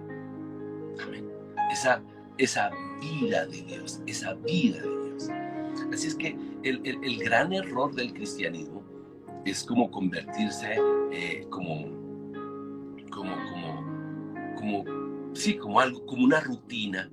Amén. 1.03 1.29
Esa, 1.73 2.03
esa 2.39 2.71
vida 3.01 3.47
de 3.47 3.63
Dios, 3.63 4.01
esa 4.07 4.35
vida 4.35 4.81
de 4.81 5.11
Dios. 5.11 5.29
Así 5.93 6.09
es 6.09 6.15
que 6.15 6.37
el, 6.63 6.81
el, 6.85 7.19
gran 7.19 7.53
error 7.53 7.95
del 7.95 8.13
cristianismo 8.13 8.83
es 9.45 9.63
como 9.63 9.91
convertirse 9.91 10.77
eh, 11.13 11.47
como, 11.51 11.87
como, 13.11 13.35
como, 13.51 14.55
como, 14.57 14.85
sí, 15.35 15.57
como 15.57 15.81
algo, 15.81 16.05
como 16.07 16.25
una 16.25 16.41
rutina 16.41 17.11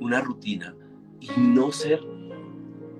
una 0.00 0.20
rutina 0.20 0.74
y 1.20 1.30
no 1.38 1.70
ser 1.72 2.00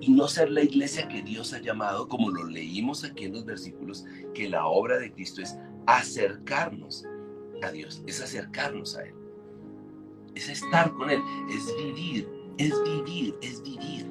y 0.01 0.09
no 0.09 0.27
ser 0.27 0.49
la 0.49 0.63
iglesia 0.63 1.07
que 1.07 1.21
Dios 1.21 1.53
ha 1.53 1.59
llamado, 1.59 2.07
como 2.07 2.31
lo 2.31 2.43
leímos 2.45 3.03
aquí 3.03 3.25
en 3.25 3.33
los 3.33 3.45
versículos, 3.45 4.03
que 4.33 4.49
la 4.49 4.65
obra 4.65 4.97
de 4.97 5.11
Cristo 5.11 5.43
es 5.43 5.55
acercarnos 5.85 7.05
a 7.61 7.71
Dios, 7.71 8.01
es 8.07 8.19
acercarnos 8.19 8.97
a 8.97 9.03
Él, 9.03 9.13
es 10.33 10.49
estar 10.49 10.91
con 10.93 11.11
Él, 11.11 11.21
es 11.51 11.67
vivir, 11.77 12.27
es 12.57 12.83
vivir, 12.83 13.35
es 13.41 13.61
vivir. 13.61 14.07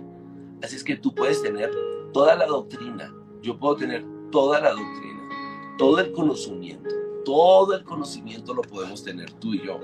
Así 0.62 0.76
es 0.76 0.84
que 0.84 0.96
tú 0.96 1.12
puedes 1.12 1.42
tener 1.42 1.72
toda 2.12 2.36
la 2.36 2.46
doctrina, 2.46 3.12
yo 3.42 3.58
puedo 3.58 3.74
tener 3.74 4.04
toda 4.30 4.60
la 4.60 4.70
doctrina, 4.70 5.28
todo 5.76 5.98
el 5.98 6.12
conocimiento, 6.12 6.88
todo 7.24 7.74
el 7.74 7.82
conocimiento 7.82 8.54
lo 8.54 8.62
podemos 8.62 9.02
tener 9.02 9.32
tú 9.34 9.54
y 9.54 9.66
yo. 9.66 9.80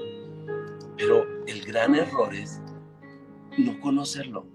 Pero 0.97 1.27
el 1.47 1.63
gran 1.65 1.97
error 1.97 2.33
es 2.33 2.61
no 3.59 3.79
conocerlo. 3.81 4.47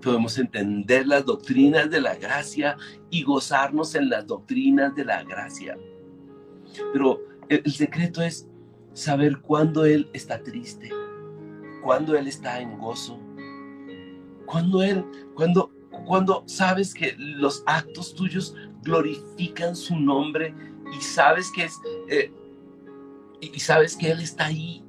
Podemos 0.00 0.38
entender 0.38 1.06
las 1.06 1.24
doctrinas 1.26 1.90
de 1.90 2.00
la 2.00 2.14
gracia 2.14 2.76
y 3.10 3.22
gozarnos 3.22 3.94
en 3.94 4.08
las 4.08 4.26
doctrinas 4.26 4.94
de 4.94 5.04
la 5.04 5.22
gracia. 5.24 5.78
Pero 6.92 7.20
el, 7.48 7.70
secreto 7.70 8.22
es 8.22 8.48
saber 8.94 9.40
cuándo 9.40 9.84
Él 9.84 10.08
está 10.12 10.42
triste, 10.42 10.90
cuándo 11.82 12.16
Él 12.16 12.28
está 12.28 12.60
en 12.60 12.78
gozo, 12.78 13.20
cuando 14.46 14.82
Él, 14.82 15.04
cuando, 15.34 15.70
cuando 16.06 16.44
sabes 16.46 16.94
que 16.94 17.14
los 17.18 17.62
actos 17.66 18.14
tuyos 18.14 18.54
glorifican 18.82 19.76
su 19.76 19.98
nombre 19.98 20.54
y 20.96 21.02
sabes 21.02 21.50
que 21.52 21.64
es, 21.64 21.78
eh, 22.08 22.32
y 23.40 23.60
sabes 23.60 23.96
que 23.96 24.10
Él 24.10 24.20
está 24.20 24.46
ahí 24.46 24.82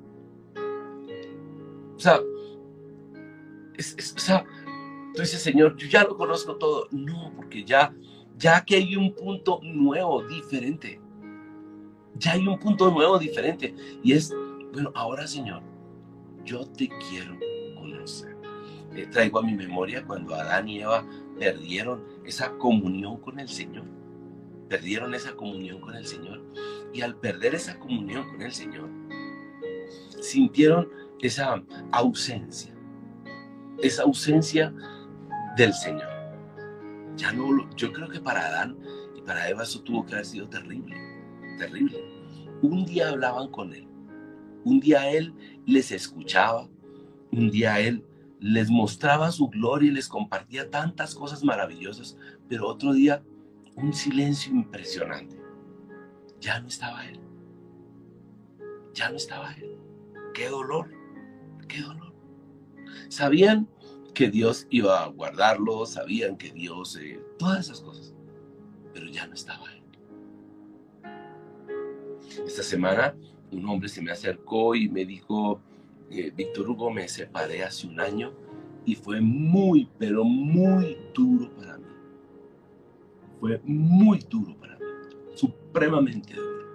sea, 2.02 2.20
es, 3.78 4.14
o 4.16 4.20
sea, 4.20 4.46
tú 5.14 5.22
dices, 5.22 5.42
Señor, 5.42 5.76
yo 5.78 5.88
ya 5.88 6.04
lo 6.04 6.18
conozco 6.18 6.56
todo. 6.56 6.88
No, 6.92 7.32
porque 7.36 7.64
ya, 7.64 7.94
ya 8.38 8.64
que 8.64 8.76
hay 8.76 8.96
un 8.96 9.14
punto 9.14 9.60
nuevo, 9.64 10.24
diferente. 10.24 11.00
Ya 12.16 12.34
hay 12.34 12.48
un 12.48 12.60
punto 12.60 12.92
nuevo, 12.92 13.18
diferente. 13.18 13.74
Y 14.04 14.14
es, 14.14 14.34
bueno, 14.74 14.92
ahora 14.96 15.28
Señor, 15.28 15.62
yo 16.44 16.66
te 16.66 16.90
quiero 17.10 17.38
conocer. 17.76 18.36
Eh, 18.96 19.08
traigo 19.08 19.40
a 19.40 19.44
mi 19.44 19.54
memoria 19.54 20.06
cuando 20.06 20.36
Adán 20.36 20.68
y 20.68 20.82
Eva 20.82 21.06
perdieron 21.40 22.04
esa 22.26 22.58
comunión 22.58 23.18
con 23.18 23.40
el 23.40 23.48
Señor. 23.48 23.86
Perdieron 24.68 25.14
esa 25.14 25.36
comunión 25.36 25.80
con 25.80 25.96
el 25.96 26.06
Señor. 26.06 26.42
Y 26.94 27.02
al 27.02 27.16
perder 27.16 27.56
esa 27.56 27.80
comunión 27.80 28.28
con 28.30 28.42
el 28.42 28.52
Señor, 28.52 28.90
sintieron 30.22 30.90
esa 31.22 31.64
ausencia. 31.92 32.74
Esa 33.80 34.04
ausencia 34.04 34.74
del 35.56 35.74
Señor. 35.74 36.10
Ya 37.16 37.32
no, 37.32 37.70
yo 37.76 37.92
creo 37.92 38.10
que 38.10 38.20
para 38.20 38.46
Adán 38.46 38.78
y 39.16 39.22
para 39.22 39.50
Eva 39.50 39.64
eso 39.64 39.82
tuvo 39.82 40.06
que 40.06 40.14
haber 40.14 40.26
sido 40.26 40.48
terrible, 40.48 40.96
terrible. 41.58 42.04
Un 42.62 42.86
día 42.86 43.10
hablaban 43.10 43.50
con 43.50 43.74
él, 43.74 43.88
un 44.64 44.80
día 44.80 45.10
él 45.10 45.34
les 45.66 45.92
escuchaba, 45.92 46.68
un 47.32 47.50
día 47.50 47.80
él 47.80 48.06
les 48.40 48.70
mostraba 48.70 49.32
su 49.32 49.50
gloria 49.50 49.92
y 49.92 49.94
les 49.94 50.08
compartía 50.08 50.70
tantas 50.70 51.14
cosas 51.14 51.44
maravillosas, 51.44 52.18
pero 52.50 52.68
otro 52.68 52.94
día 52.94 53.24
un 53.76 53.94
silencio 53.94 54.52
impresionante. 54.52 55.40
Ya 56.40 56.60
no 56.60 56.68
estaba 56.68 57.06
él. 57.08 57.20
Ya 58.94 59.10
no 59.10 59.18
estaba 59.18 59.54
él. 59.54 59.78
Qué 60.34 60.50
dolor, 60.50 60.90
qué 61.72 61.82
dolor. 61.82 62.14
Sabían 63.10 63.68
que 64.14 64.30
Dios 64.30 64.68
iba 64.70 65.04
a 65.04 65.08
guardarlo, 65.08 65.86
sabían 65.86 66.38
que 66.38 66.52
Dios, 66.52 66.98
eh, 66.98 67.20
todas 67.40 67.66
esas 67.66 67.82
cosas, 67.82 68.14
pero 68.94 69.08
ya 69.08 69.26
no 69.28 69.34
estaba 69.34 69.72
él. 69.74 69.82
Esta 72.46 72.64
semana 72.64 73.16
un 73.52 73.66
hombre 73.68 73.90
se 73.90 74.02
me 74.02 74.12
acercó 74.12 74.76
y 74.76 74.90
me 74.90 75.06
dijo, 75.06 75.62
eh, 76.10 76.32
Víctor 76.36 76.70
Hugo, 76.70 76.90
me 76.90 77.08
separé 77.08 77.64
hace 77.64 77.88
un 77.88 78.00
año 78.00 78.34
y 78.86 78.96
fue 78.96 79.22
muy, 79.22 79.90
pero 79.98 80.24
muy 80.24 80.98
duro 81.14 81.54
para 81.56 81.78
mí. 81.78 81.86
Fue 83.40 83.62
muy 83.64 84.20
duro 84.30 84.56
para 84.58 84.78
mí, 84.78 84.86
supremamente 85.36 86.34
duro. 86.34 86.66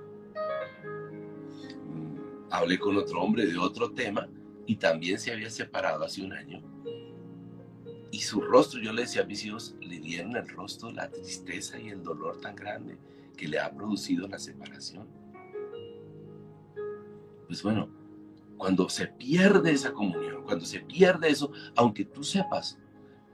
Mm, 1.87 2.17
hablé 2.51 2.79
con 2.79 2.97
otro 2.97 3.23
hombre 3.23 3.47
de 3.47 3.57
otro 3.57 3.91
tema 3.93 4.29
y 4.67 4.77
también 4.77 5.19
se 5.19 5.33
había 5.33 5.51
separado 5.51 6.05
hace 6.05 6.23
un 6.23 6.33
año. 6.33 6.63
Y 8.11 8.21
su 8.21 8.41
rostro, 8.41 8.81
yo 8.81 8.93
le 8.93 9.03
decía 9.03 9.23
a 9.23 9.27
mis 9.27 9.45
hijos, 9.45 9.77
le 9.81 9.99
dieron 9.99 10.37
el 10.37 10.49
rostro 10.49 10.91
la 10.91 11.11
tristeza 11.11 11.79
y 11.79 11.89
el 11.89 12.03
dolor 12.03 12.41
tan 12.41 12.57
grande 12.57 12.99
que 13.37 13.49
le 13.49 13.59
ha 13.59 13.73
producido 13.73 14.27
la 14.27 14.39
separación. 14.39 15.07
Pues 17.47 17.63
bueno, 17.63 17.89
cuando 18.57 18.89
se 18.89 19.07
pierde 19.07 19.73
esa 19.73 19.93
comunión, 19.93 20.43
cuando 20.45 20.65
se 20.65 20.81
pierde 20.81 21.29
eso, 21.29 21.53
aunque 21.77 22.05
tú 22.05 22.25
sepas 22.25 22.79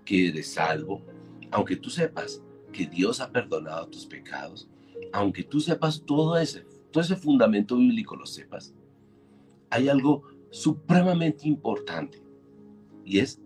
que 0.05 0.29
eres 0.29 0.53
salvo, 0.53 1.03
aunque 1.51 1.77
tú 1.77 1.91
sepas 1.91 2.43
que 2.73 2.87
Dios 2.87 3.21
ha 3.21 3.31
perdonado 3.31 3.89
tus 3.89 4.07
pecados, 4.07 4.69
aunque 5.13 5.45
tú 5.45 5.61
sepas 5.61 6.03
todo 6.05 6.37
ese, 6.39 6.67
todo 6.91 7.03
ese 7.03 7.17
fundamento 7.17 7.77
bíblico, 7.77 8.17
lo 8.17 8.27
sepas, 8.27 8.75
hay 9.71 9.89
algo 9.89 10.25
supremamente 10.53 11.49
importante 11.49 12.23
y 13.05 13.19
es 13.19 13.41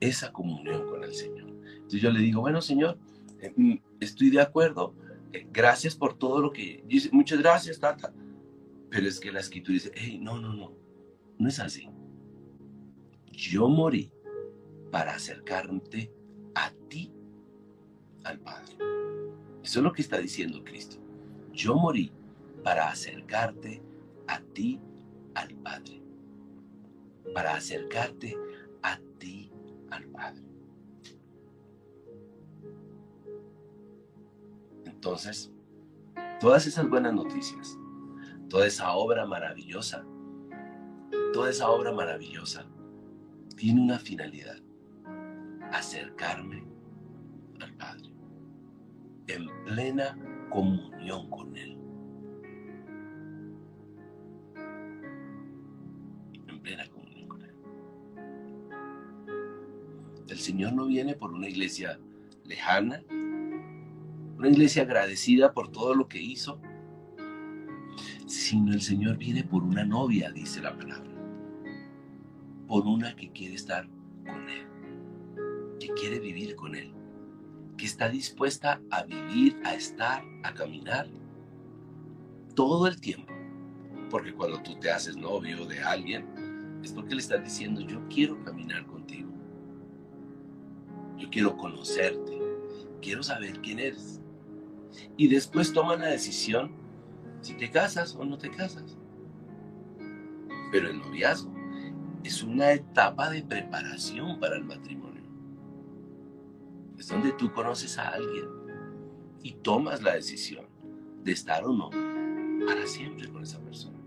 esa 0.00 0.32
comunión 0.32 0.86
con 0.88 1.04
el 1.04 1.12
Señor. 1.14 1.50
Entonces 1.74 2.00
yo 2.00 2.10
le 2.10 2.20
digo, 2.20 2.40
bueno 2.40 2.62
Señor, 2.62 2.96
eh, 3.40 3.52
mm, 3.54 3.74
estoy 4.00 4.30
de 4.30 4.40
acuerdo, 4.40 4.94
eh, 5.32 5.46
gracias 5.52 5.96
por 5.96 6.14
todo 6.14 6.40
lo 6.40 6.52
que 6.52 6.82
dice, 6.86 7.10
muchas 7.12 7.40
gracias, 7.40 7.78
tata. 7.78 8.14
Pero 8.88 9.08
es 9.08 9.18
que 9.18 9.32
la 9.32 9.40
escritura 9.40 9.74
dice, 9.74 9.92
hey, 9.94 10.18
no, 10.20 10.38
no, 10.38 10.54
no, 10.54 10.72
no 11.38 11.48
es 11.48 11.58
así. 11.58 11.88
Yo 13.32 13.68
morí 13.68 14.12
para 14.90 15.14
acercarte 15.14 16.12
a 16.54 16.70
ti, 16.88 17.10
al 18.24 18.38
Padre. 18.38 18.74
Eso 19.62 19.80
es 19.80 19.82
lo 19.82 19.92
que 19.92 20.02
está 20.02 20.18
diciendo 20.18 20.62
Cristo. 20.62 20.98
Yo 21.52 21.74
morí 21.74 22.12
para 22.62 22.90
acercarte 22.90 23.82
a 24.28 24.40
ti, 24.40 24.78
al 25.34 25.54
Padre. 25.54 26.01
Para 27.34 27.54
acercarte 27.54 28.36
a 28.82 28.98
ti, 29.18 29.50
al 29.90 30.04
Padre. 30.06 30.42
Entonces, 34.84 35.52
todas 36.40 36.66
esas 36.66 36.88
buenas 36.88 37.12
noticias 37.12 37.78
toda 38.52 38.66
esa 38.66 38.92
obra 38.92 39.24
maravillosa, 39.24 40.04
toda 41.32 41.48
esa 41.48 41.70
obra 41.70 41.90
maravillosa 41.90 42.66
tiene 43.56 43.80
una 43.80 43.98
finalidad, 43.98 44.58
acercarme 45.70 46.62
al 47.60 47.72
Padre 47.78 48.12
en 49.28 49.46
plena 49.64 50.18
comunión 50.50 51.30
con 51.30 51.56
Él. 51.56 51.78
En 56.46 56.60
plena 56.60 56.86
El 60.28 60.38
Señor 60.38 60.72
no 60.72 60.86
viene 60.86 61.14
por 61.14 61.32
una 61.32 61.48
iglesia 61.48 61.98
lejana, 62.44 63.02
una 64.38 64.48
iglesia 64.48 64.82
agradecida 64.82 65.52
por 65.52 65.70
todo 65.70 65.94
lo 65.94 66.08
que 66.08 66.20
hizo, 66.20 66.60
sino 68.26 68.72
el 68.72 68.82
Señor 68.82 69.18
viene 69.18 69.44
por 69.44 69.62
una 69.62 69.84
novia, 69.84 70.30
dice 70.32 70.60
la 70.60 70.76
palabra. 70.76 71.10
Por 72.66 72.86
una 72.86 73.14
que 73.14 73.30
quiere 73.30 73.54
estar 73.54 73.88
con 74.24 74.48
Él, 74.48 74.66
que 75.78 75.88
quiere 75.88 76.18
vivir 76.18 76.56
con 76.56 76.74
Él, 76.74 76.92
que 77.76 77.86
está 77.86 78.08
dispuesta 78.08 78.80
a 78.90 79.02
vivir, 79.02 79.60
a 79.64 79.74
estar, 79.74 80.24
a 80.42 80.54
caminar 80.54 81.08
todo 82.54 82.86
el 82.86 83.00
tiempo. 83.00 83.32
Porque 84.10 84.32
cuando 84.32 84.62
tú 84.62 84.74
te 84.78 84.90
haces 84.90 85.16
novio 85.16 85.66
de 85.66 85.80
alguien, 85.80 86.80
es 86.82 86.92
porque 86.92 87.14
le 87.14 87.20
estás 87.20 87.42
diciendo, 87.44 87.80
yo 87.80 88.00
quiero 88.08 88.42
caminar 88.44 88.86
contigo. 88.86 89.21
Yo 91.22 91.30
quiero 91.30 91.56
conocerte. 91.56 92.36
Quiero 93.00 93.22
saber 93.22 93.60
quién 93.60 93.78
eres. 93.78 94.20
Y 95.16 95.28
después 95.28 95.72
toman 95.72 96.00
la 96.00 96.08
decisión 96.08 96.72
si 97.40 97.54
te 97.54 97.70
casas 97.70 98.16
o 98.16 98.24
no 98.24 98.38
te 98.38 98.50
casas. 98.50 98.98
Pero 100.72 100.88
el 100.88 100.98
noviazgo 100.98 101.54
es 102.24 102.42
una 102.42 102.72
etapa 102.72 103.30
de 103.30 103.44
preparación 103.44 104.40
para 104.40 104.56
el 104.56 104.64
matrimonio. 104.64 105.22
Es 106.98 107.08
donde 107.08 107.32
tú 107.34 107.52
conoces 107.52 107.98
a 107.98 108.08
alguien 108.08 108.48
y 109.44 109.52
tomas 109.52 110.02
la 110.02 110.14
decisión 110.14 110.66
de 111.22 111.32
estar 111.32 111.64
o 111.64 111.72
no 111.72 111.90
para 112.66 112.84
siempre 112.86 113.28
con 113.28 113.44
esa 113.44 113.60
persona. 113.60 113.98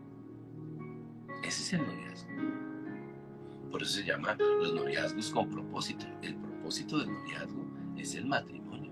Ese 1.43 1.61
es 1.61 1.73
el 1.73 1.87
noviazgo. 1.87 2.29
Por 3.71 3.81
eso 3.83 3.93
se 3.93 4.05
llama 4.05 4.35
los 4.35 4.73
noviazgos 4.73 5.31
con 5.31 5.49
propósito. 5.49 6.05
El 6.21 6.35
propósito 6.65 6.97
del 6.97 7.13
noviazgo 7.13 7.63
es 7.95 8.15
el 8.15 8.25
matrimonio. 8.25 8.91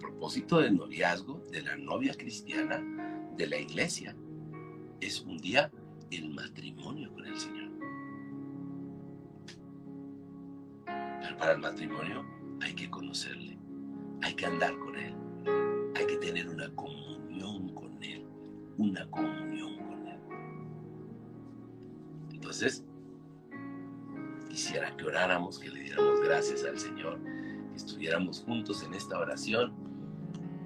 propósito 0.00 0.58
del 0.58 0.76
noviazgo, 0.76 1.40
de 1.52 1.62
la 1.62 1.76
novia 1.76 2.14
cristiana, 2.14 2.82
de 3.36 3.46
la 3.46 3.58
iglesia, 3.58 4.16
es 5.00 5.20
un 5.20 5.38
día 5.38 5.70
el 6.10 6.30
matrimonio 6.30 7.12
con 7.12 7.24
el 7.24 7.38
Señor. 7.38 7.70
Pero 10.84 11.36
para 11.38 11.52
el 11.52 11.58
matrimonio 11.60 12.24
hay 12.60 12.74
que 12.74 12.90
conocerle, 12.90 13.56
hay 14.22 14.34
que 14.34 14.46
andar 14.46 14.76
con 14.80 14.96
Él, 14.96 15.14
hay 15.94 16.06
que 16.06 16.16
tener 16.16 16.48
una 16.48 16.68
comunión 16.74 17.72
con 17.72 18.02
Él, 18.02 18.26
una 18.78 19.08
comunión 19.10 19.76
con 19.76 20.06
Él. 20.08 20.20
Entonces, 22.32 22.84
quisiera 24.72 24.96
que 24.96 25.04
oráramos, 25.04 25.58
que 25.58 25.68
le 25.68 25.80
diéramos 25.80 26.20
gracias 26.22 26.64
al 26.64 26.78
Señor, 26.78 27.20
que 27.22 27.76
estuviéramos 27.76 28.40
juntos 28.40 28.82
en 28.82 28.94
esta 28.94 29.18
oración 29.18 29.74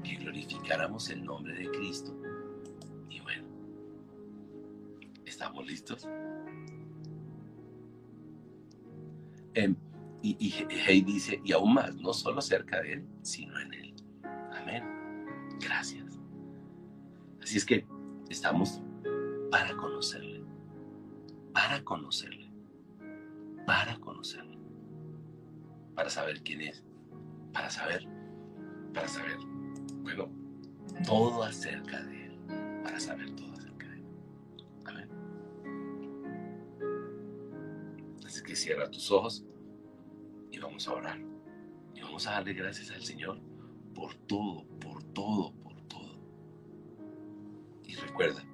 que 0.05 0.15
glorificáramos 0.15 1.11
el 1.11 1.25
nombre 1.25 1.55
de 1.55 1.69
Cristo. 1.73 2.17
Y 3.09 3.19
bueno, 3.19 3.49
¿estamos 5.25 5.67
listos? 5.67 6.07
Em, 9.55 9.75
y, 10.23 10.37
y 10.39 11.01
dice, 11.03 11.41
y 11.45 11.51
aún 11.51 11.75
más, 11.75 11.97
no 11.97 12.13
solo 12.13 12.41
cerca 12.41 12.81
de 12.83 12.93
Él, 12.93 13.07
sino 13.23 13.59
en 13.59 13.75
Él. 13.75 13.95
Amén. 14.53 14.85
Gracias. 15.59 16.21
Así 17.43 17.57
es 17.57 17.65
que 17.65 17.85
estamos 18.29 18.81
para 19.51 19.77
conocerle, 19.77 20.45
para 21.53 21.83
conocerle, 21.83 22.46
para 23.67 23.99
conocerle, 23.99 24.59
para 25.95 26.09
saber 26.09 26.41
quién 26.43 26.61
es, 26.63 26.85
para 27.53 27.69
saber, 27.69 28.07
para 28.95 29.09
saber 29.09 29.37
bueno, 30.03 30.31
todo 31.05 31.43
acerca 31.43 32.03
de 32.05 32.27
Él, 32.27 32.39
para 32.85 33.01
saber 33.01 33.31
todo 33.35 33.53
acerca 33.53 33.89
de 33.89 33.97
Él. 33.99 34.05
Amén. 34.85 35.11
Así 38.25 38.43
que 38.43 38.55
cierra 38.55 38.89
tus 38.91 39.11
ojos 39.11 39.45
y 40.51 40.59
vamos 40.59 40.87
a 40.87 40.93
orar. 40.93 41.19
Y 41.95 42.01
vamos 42.03 42.27
a 42.27 42.33
darle 42.33 42.53
gracias 42.53 42.91
al 42.91 43.03
Señor 43.03 43.41
por 43.95 44.15
todo, 44.15 44.65
por 44.79 45.03
todo, 45.03 45.53
por 45.55 45.81
todo. 45.83 46.21
Y 47.85 47.95
recuerda, 47.97 48.45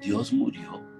Dios 0.00 0.32
murió 0.32 0.91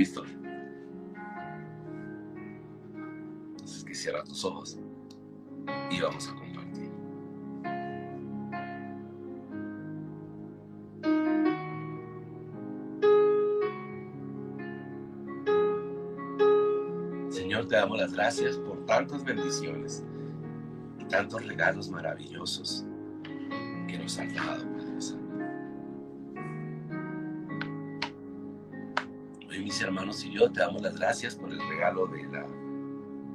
¿Estamos 0.00 0.26
listos? 0.26 0.28
Entonces 3.50 3.84
que 3.84 3.94
cierra 3.94 4.24
tus 4.24 4.44
ojos 4.44 4.78
y 5.90 6.00
vamos 6.00 6.28
a 6.28 6.34
compartir. 6.34 6.90
Señor, 17.30 17.66
te 17.66 17.76
damos 17.76 17.98
las 17.98 18.12
gracias 18.14 18.56
por 18.56 18.86
tantas 18.86 19.22
bendiciones 19.22 20.02
y 20.98 21.04
tantos 21.04 21.44
regalos 21.46 21.90
maravillosos 21.90 22.86
que 23.86 23.98
nos 23.98 24.18
has 24.18 24.34
dado, 24.34 24.64
mis 29.70 29.82
hermanos 29.82 30.24
y 30.24 30.32
yo 30.32 30.50
te 30.50 30.58
damos 30.58 30.82
las 30.82 30.98
gracias 30.98 31.36
por 31.36 31.52
el 31.52 31.60
regalo 31.68 32.08
de 32.08 32.24
la 32.24 32.44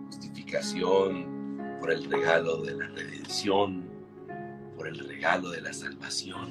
justificación, 0.08 1.58
por 1.80 1.94
el 1.94 2.12
regalo 2.12 2.58
de 2.58 2.76
la 2.76 2.88
redención, 2.88 3.86
por 4.76 4.90
el 4.90 5.00
regalo 5.00 5.52
de 5.52 5.62
la 5.62 5.72
salvación. 5.72 6.50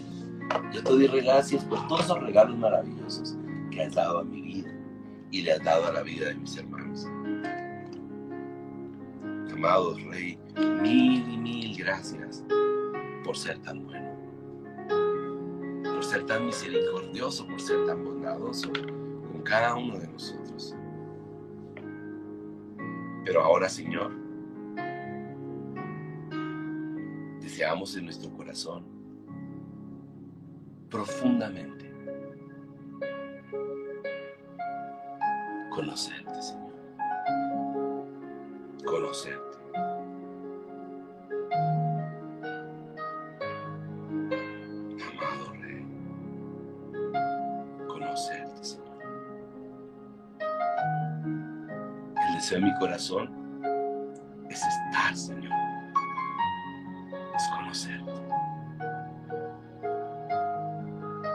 Yo 0.73 0.83
te 0.83 0.91
doy 0.91 1.07
gracias 1.21 1.67
por 1.67 1.87
todos 1.87 2.07
esos 2.07 2.19
regalos 2.19 2.57
maravillosos 2.57 3.37
que 3.71 3.83
has 3.83 3.95
dado 3.95 4.21
a 4.21 4.25
mi 4.25 4.41
vida 4.41 4.73
y 5.31 5.43
le 5.43 5.53
has 5.53 5.63
dado 5.63 5.85
a 5.89 5.93
la 5.93 6.01
vida 6.01 6.29
de 6.29 6.35
mis 6.37 6.57
hermanos. 6.57 7.05
Amado 9.53 9.99
Rey, 10.09 10.39
mil 10.81 11.31
y 11.31 11.37
mil 11.37 11.77
gracias 11.77 12.43
por 13.23 13.37
ser 13.37 13.59
tan 13.59 13.85
bueno, 13.85 14.17
por 15.85 16.03
ser 16.03 16.25
tan 16.25 16.47
misericordioso, 16.47 17.47
por 17.47 17.61
ser 17.61 17.85
tan 17.85 18.03
bondadoso 18.03 18.73
cada 19.45 19.77
uno 19.77 19.99
de 19.99 20.09
nosotros. 20.09 20.75
Pero 23.25 23.43
ahora, 23.43 23.69
Señor, 23.69 24.13
deseamos 27.41 27.97
en 27.97 28.07
nuestro 28.07 28.31
corazón 28.33 28.85
profundamente 30.91 31.93
conocerte, 35.71 36.43
Señor. 36.43 36.73
Conocerte. 38.85 39.54
Corazón 52.79 53.31
es 54.51 54.63
estar, 54.63 55.17
Señor. 55.17 55.53
Es 57.35 57.49
conocerte. 57.57 58.13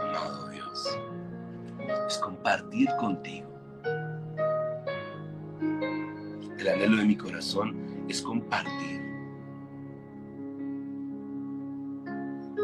Amado 0.01 0.49
Dios. 0.49 0.99
Es 2.07 2.17
compartir 2.19 2.89
contigo. 2.99 3.47
El 6.57 6.67
anhelo 6.67 6.97
de 6.97 7.05
mi 7.05 7.15
corazón 7.15 7.75
es 8.07 8.21
compartir. 8.21 9.01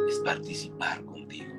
Es 0.09 0.19
participar 0.19 1.03
contigo. 1.05 1.53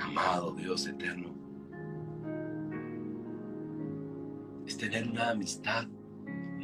Amado 0.00 0.52
Dios 0.52 0.86
eterno. 0.86 1.47
Tener 4.78 5.08
una 5.08 5.30
amistad 5.30 5.88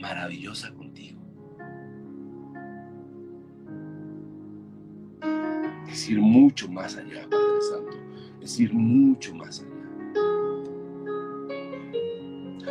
maravillosa 0.00 0.72
contigo. 0.72 1.20
Es 5.88 6.08
ir 6.08 6.20
mucho 6.20 6.68
más 6.68 6.96
allá, 6.96 7.28
Padre 7.28 7.60
Santo. 7.60 7.96
Es 8.40 8.60
ir 8.60 8.72
mucho 8.72 9.34
más 9.34 9.60
allá. 9.60 9.70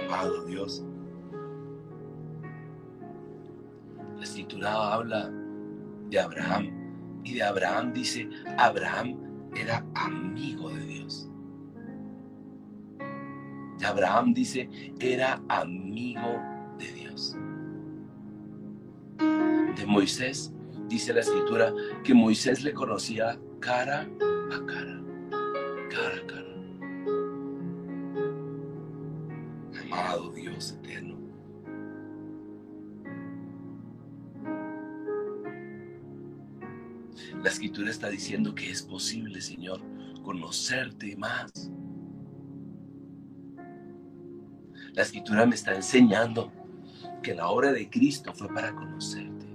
Amado 0.06 0.46
Dios. 0.46 0.86
La 4.16 4.24
escritura 4.24 4.94
habla 4.94 5.30
de 6.10 6.20
Abraham 6.22 7.22
y 7.26 7.34
de 7.34 7.44
Abraham 7.44 7.92
dice, 7.92 8.30
Abraham 8.58 9.18
era 9.58 9.86
amigo 9.96 10.70
de 10.70 10.86
Dios. 10.86 11.30
Abraham 13.86 14.34
dice, 14.34 14.70
era 15.00 15.42
amigo 15.50 16.42
de 16.78 16.92
Dios. 16.92 17.36
De 19.76 19.86
Moisés 19.86 20.54
dice 20.88 21.14
la 21.14 21.22
escritura 21.22 21.74
que 22.04 22.14
Moisés 22.14 22.64
le 22.64 22.74
conocía 22.74 23.40
cara 23.60 24.02
a 24.02 24.66
cara, 24.66 25.02
cara 25.90 26.16
a 26.16 26.28
cara. 26.28 26.44
Amado 29.82 30.32
Dios 30.32 30.72
eterno. 30.74 31.18
La 37.44 37.50
escritura 37.50 37.90
está 37.90 38.10
diciendo 38.10 38.56
que 38.56 38.70
es 38.70 38.82
posible, 38.82 39.42
Señor, 39.42 39.82
conocerte 40.24 41.16
más. 41.18 41.72
La 44.94 45.02
escritura 45.02 45.48
me 45.48 45.56
está 45.56 45.74
enseñando 45.74 46.52
que 47.24 47.34
la 47.34 47.48
obra 47.48 47.72
de 47.72 47.90
Cristo 47.90 48.32
fue 48.32 48.48
para 48.50 48.76
conocerte. 48.76 49.48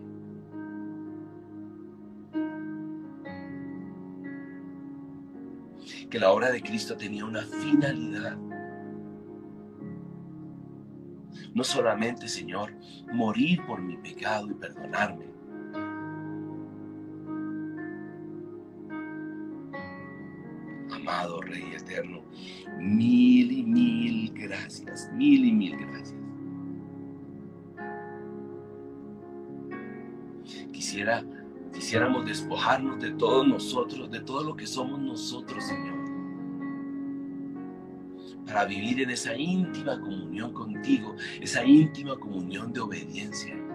Que 6.10 6.18
la 6.18 6.32
obra 6.32 6.50
de 6.50 6.60
Cristo 6.60 6.96
tenía 6.96 7.24
una 7.24 7.42
finalidad. 7.42 8.36
No 11.54 11.62
solamente, 11.62 12.26
Señor, 12.26 12.72
morir 13.12 13.64
por 13.64 13.80
mi 13.80 13.96
pecado 13.96 14.50
y 14.50 14.54
perdonarme. 14.54 15.37
Rey 21.48 21.74
Eterno, 21.74 22.22
mil 22.78 23.50
y 23.52 23.62
mil 23.62 24.32
gracias, 24.32 25.10
mil 25.14 25.44
y 25.44 25.52
mil 25.52 25.76
gracias. 25.76 26.14
Quisiera, 30.72 31.24
quisiéramos 31.72 32.24
despojarnos 32.24 33.00
de 33.00 33.10
todos 33.12 33.46
nosotros, 33.46 34.10
de 34.10 34.20
todo 34.20 34.44
lo 34.44 34.56
que 34.56 34.66
somos 34.66 35.00
nosotros, 35.00 35.64
Señor 35.64 36.08
para 38.48 38.64
vivir 38.64 39.02
en 39.02 39.10
esa 39.10 39.36
íntima 39.36 40.00
comunión 40.00 40.54
contigo, 40.54 41.14
esa 41.38 41.62
íntima 41.66 42.18
comunión 42.18 42.72
de 42.72 42.80
obediencia. 42.80 43.67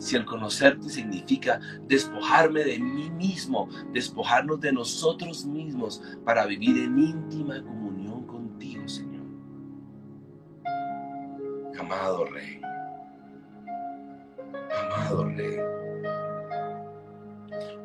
Si 0.00 0.16
el 0.16 0.24
conocerte 0.24 0.88
significa 0.88 1.60
despojarme 1.86 2.64
de 2.64 2.78
mí 2.78 3.10
mismo, 3.10 3.68
despojarnos 3.92 4.58
de 4.58 4.72
nosotros 4.72 5.44
mismos 5.44 6.02
para 6.24 6.46
vivir 6.46 6.78
en 6.78 6.98
íntima 6.98 7.62
comunión 7.62 8.26
contigo, 8.26 8.88
Señor. 8.88 9.26
Amado 11.78 12.24
Rey. 12.24 12.62
Amado 14.72 15.24
Rey. 15.26 15.58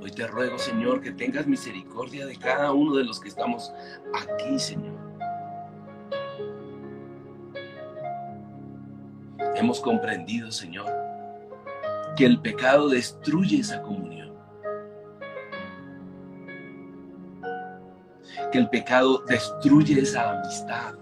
Hoy 0.02 0.12
te 0.12 0.26
ruego, 0.26 0.58
Señor, 0.58 1.02
que 1.02 1.12
tengas 1.12 1.46
misericordia 1.46 2.26
de 2.26 2.38
cada 2.38 2.72
uno 2.72 2.96
de 2.96 3.04
los 3.04 3.20
que 3.20 3.28
estamos 3.28 3.74
aquí, 4.14 4.58
Señor. 4.58 4.96
Hemos 9.56 9.82
comprendido, 9.82 10.50
Señor, 10.50 11.05
que 12.16 12.26
el 12.26 12.42
pecado 12.42 12.90
destruye 12.90 13.60
esa 13.60 13.82
comunión. 13.82 14.16
que 18.52 18.58
el 18.58 18.70
pecado 18.70 19.24
destruye 19.28 20.00
esa 20.00 20.32
amistad. 20.32 20.96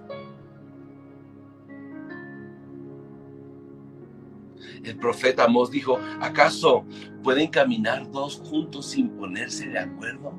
El 4.83 4.97
profeta 4.97 5.45
Amós 5.45 5.71
dijo, 5.71 5.99
¿acaso 6.19 6.85
pueden 7.23 7.47
caminar 7.47 8.09
dos 8.11 8.41
juntos 8.43 8.87
sin 8.87 9.09
ponerse 9.09 9.67
de 9.67 9.79
acuerdo? 9.79 10.33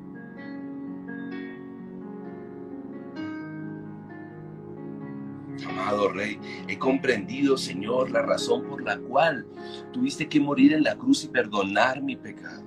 Amado 5.85 6.09
Rey, 6.09 6.39
he 6.67 6.79
comprendido, 6.79 7.57
Señor, 7.57 8.09
la 8.09 8.23
razón 8.23 8.63
por 8.63 8.83
la 8.83 8.97
cual 8.97 9.45
tuviste 9.93 10.27
que 10.27 10.39
morir 10.39 10.73
en 10.73 10.83
la 10.83 10.95
cruz 10.95 11.23
y 11.23 11.27
perdonar 11.27 12.01
mi 12.01 12.15
pecado. 12.15 12.63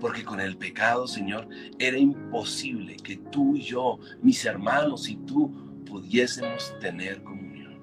Porque 0.00 0.24
con 0.24 0.40
el 0.40 0.56
pecado, 0.56 1.06
Señor, 1.06 1.46
era 1.78 1.96
imposible 1.96 2.96
que 2.96 3.18
tú 3.18 3.54
y 3.54 3.60
yo, 3.60 4.00
mis 4.20 4.44
hermanos 4.44 5.08
y 5.08 5.14
tú, 5.18 5.52
pudiésemos 5.86 6.76
tener 6.80 7.22
comunión. 7.22 7.80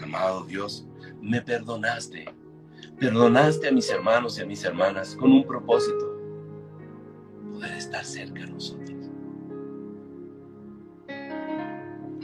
Amado 0.00 0.44
Dios, 0.44 0.86
me 1.20 1.42
perdonaste. 1.42 2.26
Perdonaste 3.00 3.66
a 3.66 3.72
mis 3.72 3.90
hermanos 3.90 4.38
y 4.38 4.42
a 4.42 4.46
mis 4.46 4.62
hermanas 4.62 5.16
con 5.16 5.32
un 5.32 5.44
propósito 5.44 6.13
estar 7.94 8.04
cerca 8.04 8.40
de 8.40 8.50
nosotros. 8.50 9.10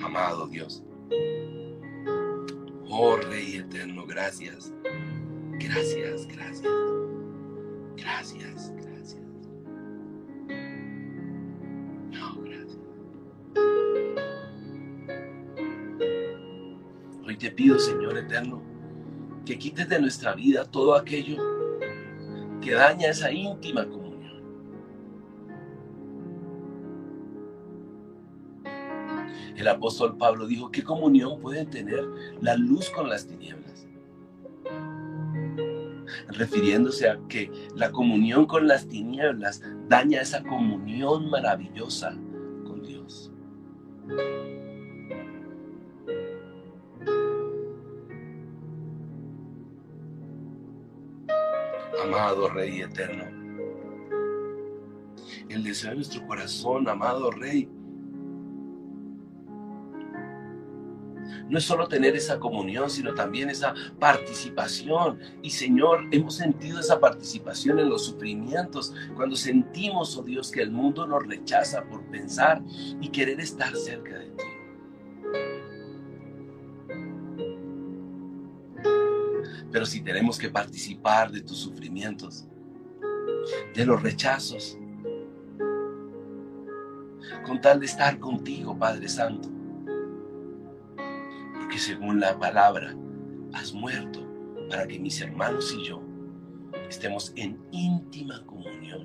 Amado 0.03 0.49
Dios. 0.49 0.83
Oh 2.89 3.17
Rey 3.17 3.57
eterno, 3.57 4.05
gracias. 4.07 4.73
Gracias, 5.59 6.27
gracias. 6.27 6.73
Gracias, 7.97 8.73
gracias. 8.77 9.27
No, 12.11 12.43
gracias. 12.43 12.79
Hoy 17.25 17.37
te 17.37 17.51
pido, 17.53 17.79
Señor 17.79 18.19
eterno, 18.19 18.63
que 19.45 19.57
quites 19.57 19.89
de 19.89 20.01
nuestra 20.01 20.35
vida 20.35 20.65
todo 20.65 20.95
aquello 20.97 21.37
que 22.61 22.73
daña 22.73 23.09
esa 23.09 23.31
íntima 23.31 23.85
comunión 23.85 24.00
El 29.61 29.69
apóstol 29.69 30.17
Pablo 30.17 30.47
dijo, 30.47 30.71
¿qué 30.71 30.83
comunión 30.83 31.39
puede 31.39 31.67
tener 31.67 32.03
la 32.41 32.57
luz 32.57 32.89
con 32.89 33.11
las 33.11 33.27
tinieblas? 33.27 33.87
Refiriéndose 36.29 37.11
a 37.11 37.21
que 37.29 37.53
la 37.75 37.93
comunión 37.93 38.47
con 38.47 38.67
las 38.67 38.89
tinieblas 38.89 39.63
daña 39.87 40.23
esa 40.23 40.43
comunión 40.43 41.29
maravillosa 41.29 42.17
con 42.65 42.83
Dios. 42.83 43.31
Amado 52.03 52.49
Rey 52.49 52.81
eterno, 52.81 53.25
el 55.51 55.63
deseo 55.63 55.91
de 55.91 55.97
nuestro 55.97 56.27
corazón, 56.27 56.89
amado 56.89 57.31
Rey, 57.31 57.69
no 61.51 61.59
es 61.59 61.65
solo 61.65 61.89
tener 61.89 62.15
esa 62.15 62.39
comunión, 62.39 62.89
sino 62.89 63.13
también 63.13 63.51
esa 63.51 63.75
participación. 63.99 65.19
Y 65.43 65.51
Señor, 65.51 66.07
hemos 66.13 66.37
sentido 66.37 66.79
esa 66.79 67.01
participación 67.01 67.81
en 67.81 67.91
los 67.91 68.07
sufrimientos, 68.07 68.95
cuando 69.17 69.35
sentimos, 69.35 70.17
oh 70.17 70.23
Dios, 70.23 70.51
que 70.51 70.63
el 70.63 70.71
mundo 70.71 71.07
nos 71.07 71.27
rechaza 71.27 71.83
por 71.85 72.05
pensar 72.05 72.63
y 73.01 73.09
querer 73.09 73.41
estar 73.41 73.75
cerca 73.77 74.17
de 74.17 74.31
ti. 74.31 74.45
Pero 79.73 79.87
si 79.87 80.03
tenemos 80.03 80.39
que 80.39 80.51
participar 80.51 81.33
de 81.33 81.43
tus 81.43 81.59
sufrimientos, 81.59 82.47
de 83.75 83.85
los 83.85 84.01
rechazos, 84.01 84.79
con 87.45 87.61
tal 87.61 87.81
de 87.81 87.87
estar 87.87 88.19
contigo, 88.21 88.79
Padre 88.79 89.09
Santo, 89.09 89.49
que 91.71 91.79
según 91.79 92.21
la 92.21 92.39
palabra 92.39 92.97
has 93.53 93.73
muerto 93.73 94.27
para 94.69 94.87
que 94.87 94.99
mis 94.99 95.21
hermanos 95.21 95.73
y 95.77 95.85
yo 95.85 96.03
estemos 96.89 97.33
en 97.37 97.59
íntima 97.71 98.45
comunión 98.45 99.05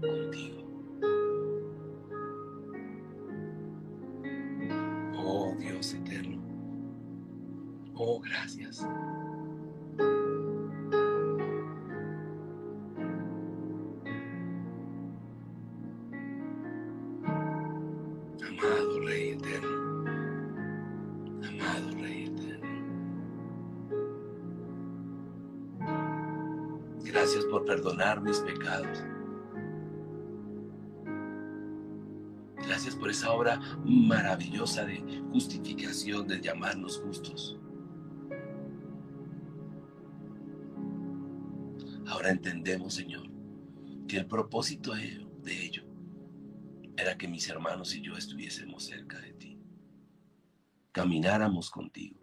contigo. 0.00 0.62
Oh 5.16 5.54
Dios 5.58 5.94
eterno. 5.94 6.42
Oh, 7.94 8.20
gracias. 8.20 8.86
Perdonar 27.82 28.20
mis 28.20 28.38
pecados. 28.38 29.02
Gracias 32.64 32.94
por 32.94 33.10
esa 33.10 33.32
obra 33.32 33.60
maravillosa 33.84 34.84
de 34.84 35.00
justificación, 35.32 36.28
de 36.28 36.40
llamarnos 36.40 37.00
justos. 37.00 37.58
Ahora 42.06 42.30
entendemos, 42.30 42.94
Señor, 42.94 43.28
que 44.06 44.18
el 44.18 44.26
propósito 44.26 44.92
de 44.94 45.64
ello 45.64 45.82
era 46.96 47.18
que 47.18 47.26
mis 47.26 47.48
hermanos 47.48 47.94
y 47.96 48.00
yo 48.00 48.16
estuviésemos 48.16 48.84
cerca 48.84 49.18
de 49.18 49.32
ti, 49.32 49.58
camináramos 50.92 51.70
contigo, 51.70 52.20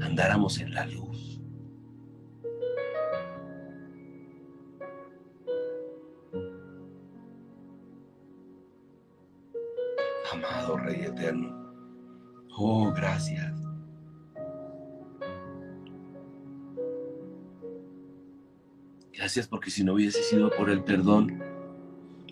andáramos 0.00 0.58
en 0.58 0.74
la 0.74 0.84
luz 0.86 1.31
Gracias. 12.94 13.52
Gracias 19.12 19.46
porque 19.46 19.70
si 19.70 19.84
no 19.84 19.94
hubiese 19.94 20.22
sido 20.22 20.50
por 20.50 20.70
el 20.70 20.82
perdón, 20.82 21.42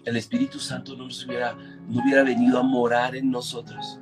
el 0.04 0.16
Espíritu 0.16 0.58
Santo 0.58 0.96
no, 0.96 1.04
nos 1.04 1.24
hubiera, 1.26 1.54
no 1.88 2.02
hubiera 2.02 2.22
venido 2.22 2.58
a 2.58 2.62
morar 2.62 3.14
en 3.14 3.30
nosotros. 3.30 4.00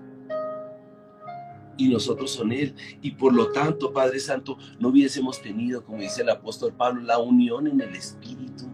Y 1.77 1.89
nosotros 1.89 2.31
son 2.31 2.51
Él. 2.53 2.75
Y 3.03 3.13
por 3.13 3.35
lo 3.35 3.53
tanto, 3.53 3.93
Padre 3.93 4.21
Santo, 4.21 4.59
no 4.81 4.89
hubiésemos 4.89 5.41
tenido, 5.43 5.85
como 5.85 5.99
dice 5.99 6.23
el 6.23 6.31
apóstol 6.31 6.73
Pablo, 6.73 7.03
la 7.03 7.19
unión 7.19 7.67
en 7.67 7.81
el 7.81 7.95
Espíritu. 7.95 8.68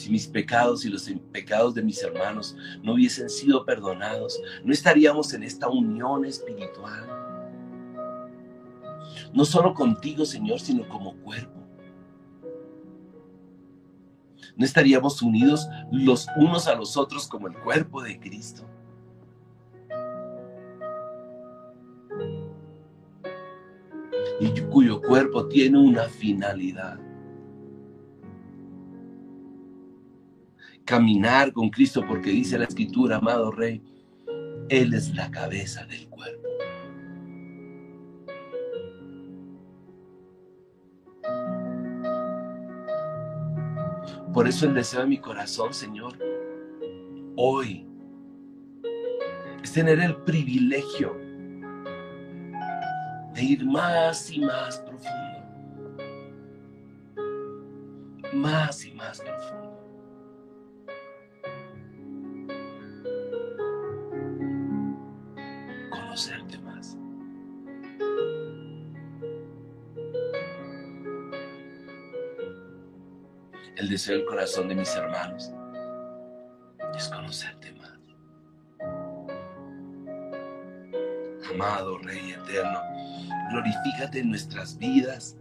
Si 0.00 0.10
mis 0.10 0.26
pecados 0.26 0.84
y 0.84 0.88
los 0.88 1.10
pecados 1.30 1.74
de 1.74 1.82
mis 1.82 2.02
hermanos 2.02 2.56
no 2.82 2.94
hubiesen 2.94 3.28
sido 3.28 3.64
perdonados, 3.66 4.40
no 4.64 4.72
estaríamos 4.72 5.34
en 5.34 5.42
esta 5.42 5.68
unión 5.68 6.24
espiritual. 6.24 7.06
No 9.34 9.44
solo 9.44 9.74
contigo, 9.74 10.24
Señor, 10.24 10.58
sino 10.60 10.88
como 10.88 11.14
cuerpo. 11.16 11.60
No 14.56 14.64
estaríamos 14.64 15.20
unidos 15.22 15.68
los 15.92 16.26
unos 16.36 16.66
a 16.66 16.74
los 16.74 16.96
otros 16.96 17.28
como 17.28 17.46
el 17.46 17.54
cuerpo 17.58 18.02
de 18.02 18.18
Cristo. 18.18 18.66
Y 24.40 24.58
cuyo 24.62 25.02
cuerpo 25.02 25.46
tiene 25.48 25.78
una 25.78 26.04
finalidad 26.04 26.98
caminar 30.90 31.52
con 31.52 31.70
Cristo, 31.70 32.04
porque 32.04 32.30
dice 32.30 32.58
la 32.58 32.64
escritura, 32.64 33.18
amado 33.18 33.52
Rey, 33.52 33.80
Él 34.68 34.92
es 34.92 35.14
la 35.14 35.30
cabeza 35.30 35.86
del 35.86 36.08
cuerpo. 36.08 36.48
Por 44.34 44.48
eso 44.48 44.66
el 44.66 44.74
deseo 44.74 45.02
de 45.02 45.06
mi 45.06 45.18
corazón, 45.18 45.72
Señor, 45.72 46.18
hoy 47.36 47.86
es 49.62 49.72
tener 49.72 50.00
el 50.00 50.16
privilegio 50.16 51.16
de 53.32 53.42
ir 53.44 53.64
más 53.64 54.28
y 54.32 54.40
más 54.40 54.80
profundo, 54.80 55.38
más 58.32 58.84
y 58.84 58.92
más 58.92 59.20
profundo. 59.20 59.59
El 73.80 73.88
deseo 73.88 74.18
del 74.18 74.26
corazón 74.26 74.68
de 74.68 74.74
mis 74.74 74.94
hermanos 74.94 75.50
es 76.94 77.08
conocerte 77.08 77.72
más. 77.72 77.98
Amado 81.50 81.96
Rey 82.00 82.32
eterno, 82.32 82.78
glorifícate 83.50 84.18
en 84.20 84.28
nuestras 84.28 84.76
vidas. 84.76 85.34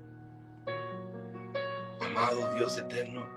Amado 1.99 2.53
Dios 2.55 2.77
eterno. 2.77 3.27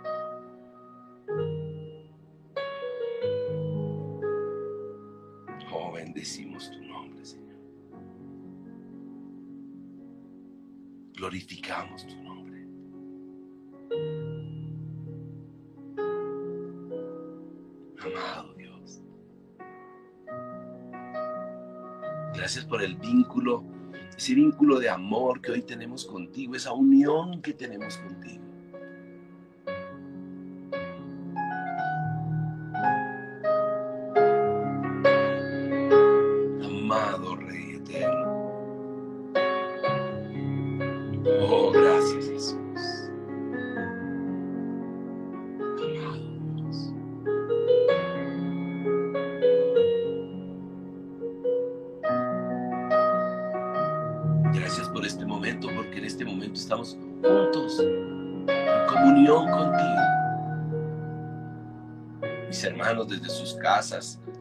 Ese 24.23 24.37
vínculo 24.37 24.79
de 24.79 24.89
amor 24.89 25.41
que 25.41 25.51
hoy 25.51 25.63
tenemos 25.63 26.05
contigo, 26.05 26.55
esa 26.55 26.73
unión 26.73 27.43
que 27.43 27.55
tenemos 27.55 27.97
contigo. 27.97 28.52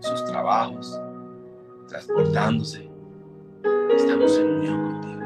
Sus 0.01 0.25
trabajos, 0.25 0.99
transportándose, 1.87 2.89
estamos 3.95 4.37
en 4.37 4.47
unión 4.47 4.91
contigo. 4.91 5.21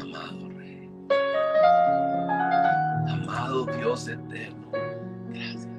Amado 0.00 0.48
Rey, 0.50 0.90
amado 3.08 3.66
Dios 3.66 4.08
eterno, 4.08 4.70
gracias. 5.28 5.76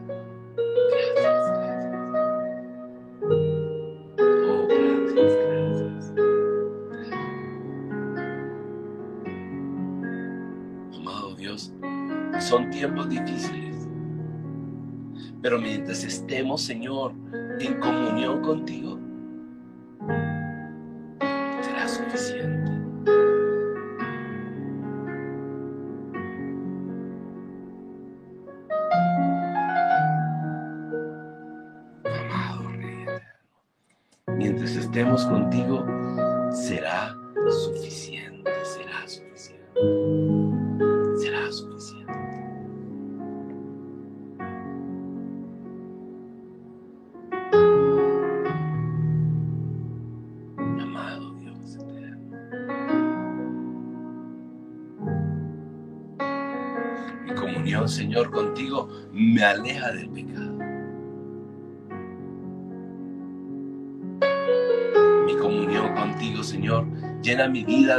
son 12.47 12.69
tiempos 12.69 13.09
difíciles. 13.09 13.36
Pero 15.47 15.59
mientras 15.61 16.03
estemos, 16.03 16.61
Señor, 16.61 17.13
en 17.61 17.79
comunión 17.79 18.41
contigo, 18.41 18.99
será 21.61 21.87
suficiente. 21.87 22.69
Amado 32.03 32.67
Rey 32.73 33.03
Eterno, 33.03 33.21
mientras 34.35 34.75
estemos 34.75 35.25
contigo, 35.27 35.86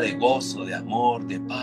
de 0.01 0.13
gozo, 0.13 0.65
de 0.65 0.75
amor, 0.75 1.23
de 1.25 1.39
paz. 1.41 1.58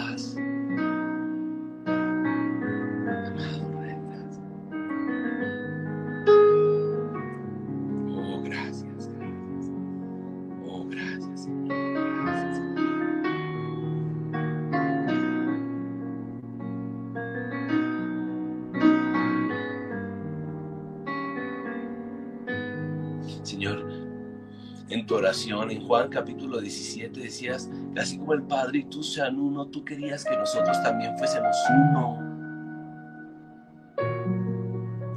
En 25.28 25.88
Juan 25.88 26.10
capítulo 26.10 26.62
17 26.62 27.20
decías 27.20 27.68
así 27.98 28.20
como 28.20 28.34
el 28.34 28.44
Padre 28.44 28.80
y 28.80 28.84
tú 28.84 29.02
sean 29.02 29.40
uno, 29.40 29.66
tú 29.66 29.84
querías 29.84 30.24
que 30.24 30.38
nosotros 30.38 30.78
también 30.84 31.18
fuésemos 31.18 31.56
uno. 31.72 32.20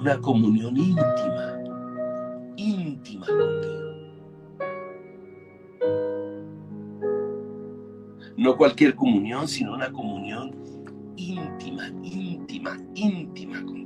Una 0.01 0.19
comunión 0.19 0.75
íntima, 0.79 1.61
íntima 2.57 3.27
contigo. 3.27 3.89
No 8.39 8.57
cualquier 8.57 8.95
comunión, 8.95 9.47
sino 9.47 9.75
una 9.75 9.93
comunión 9.93 10.57
íntima, 11.17 11.89
íntima, 12.03 12.79
íntima 12.95 13.63
contigo, 13.63 13.78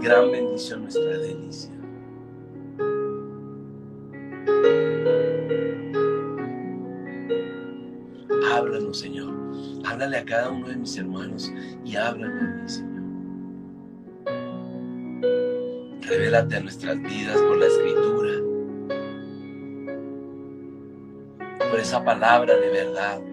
gran 0.00 0.30
bendición, 0.30 0.82
nuestra 0.82 1.18
delicia. 1.18 1.76
háblanos, 8.56 8.98
Señor. 8.98 9.34
Háblale 9.84 10.18
a 10.18 10.24
cada 10.24 10.50
uno 10.50 10.68
de 10.68 10.76
mis 10.76 10.96
hermanos 10.96 11.52
y 11.84 11.96
háblame 11.96 12.40
a 12.40 12.44
mí, 12.44 12.68
Señor. 12.68 12.96
Revélate 16.02 16.56
a 16.56 16.60
nuestras 16.60 17.00
vidas 17.02 17.36
por 17.42 17.56
la 17.58 17.66
escritura, 17.66 18.32
por 21.70 21.80
esa 21.80 22.04
palabra 22.04 22.56
de 22.56 22.70
verdad. 22.70 23.25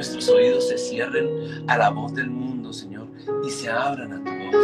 Nuestros 0.00 0.30
oídos 0.30 0.66
se 0.66 0.78
cierren 0.78 1.28
a 1.68 1.76
la 1.76 1.90
voz 1.90 2.14
del 2.14 2.30
mundo, 2.30 2.72
Señor, 2.72 3.06
y 3.46 3.50
se 3.50 3.68
abran 3.68 4.14
a 4.14 4.24
tu 4.24 4.30
voz. 4.30 4.56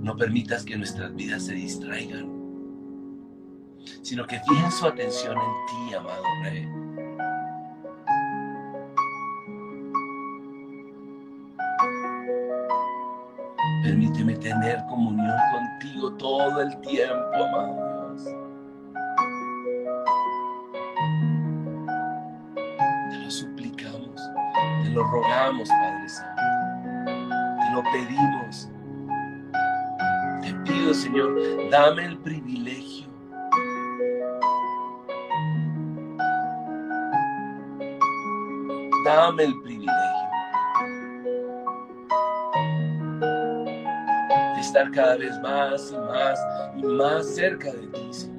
No 0.00 0.16
permitas 0.16 0.64
que 0.64 0.74
nuestras 0.74 1.14
vidas 1.14 1.44
se 1.44 1.52
distraigan, 1.52 2.32
sino 4.00 4.26
que 4.26 4.40
fijen 4.40 4.72
su 4.72 4.86
atención 4.86 5.36
en 5.36 5.88
ti, 5.90 5.94
amado 5.94 6.22
Rey. 6.44 6.66
Permíteme 13.84 14.34
tener 14.36 14.78
comunión 14.88 15.36
contigo 15.52 16.10
todo 16.14 16.62
el 16.62 16.80
tiempo, 16.80 17.34
amado 17.34 17.97
rogamos, 25.10 25.68
Padre 25.68 26.08
Santo. 26.08 26.42
Te 27.60 27.72
lo 27.72 27.82
pedimos. 27.92 28.70
Te 30.42 30.54
pido, 30.70 30.94
Señor, 30.94 31.70
dame 31.70 32.04
el 32.06 32.18
privilegio. 32.18 33.08
Dame 39.04 39.44
el 39.44 39.60
privilegio 39.62 40.28
de 44.54 44.60
estar 44.60 44.90
cada 44.90 45.16
vez 45.16 45.38
más 45.40 45.90
y 45.90 45.96
más 45.96 46.38
y 46.76 46.82
más 46.82 47.34
cerca 47.34 47.72
de 47.72 47.86
ti, 47.86 48.08
Señor. 48.12 48.37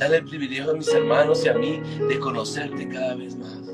Dale 0.00 0.16
el 0.16 0.24
privilegio 0.24 0.70
a 0.70 0.74
mis 0.74 0.88
hermanos 0.94 1.44
y 1.44 1.48
a 1.50 1.52
mí 1.52 1.78
de 2.08 2.18
conocerte 2.18 2.88
cada 2.88 3.14
vez 3.16 3.36
más. 3.36 3.68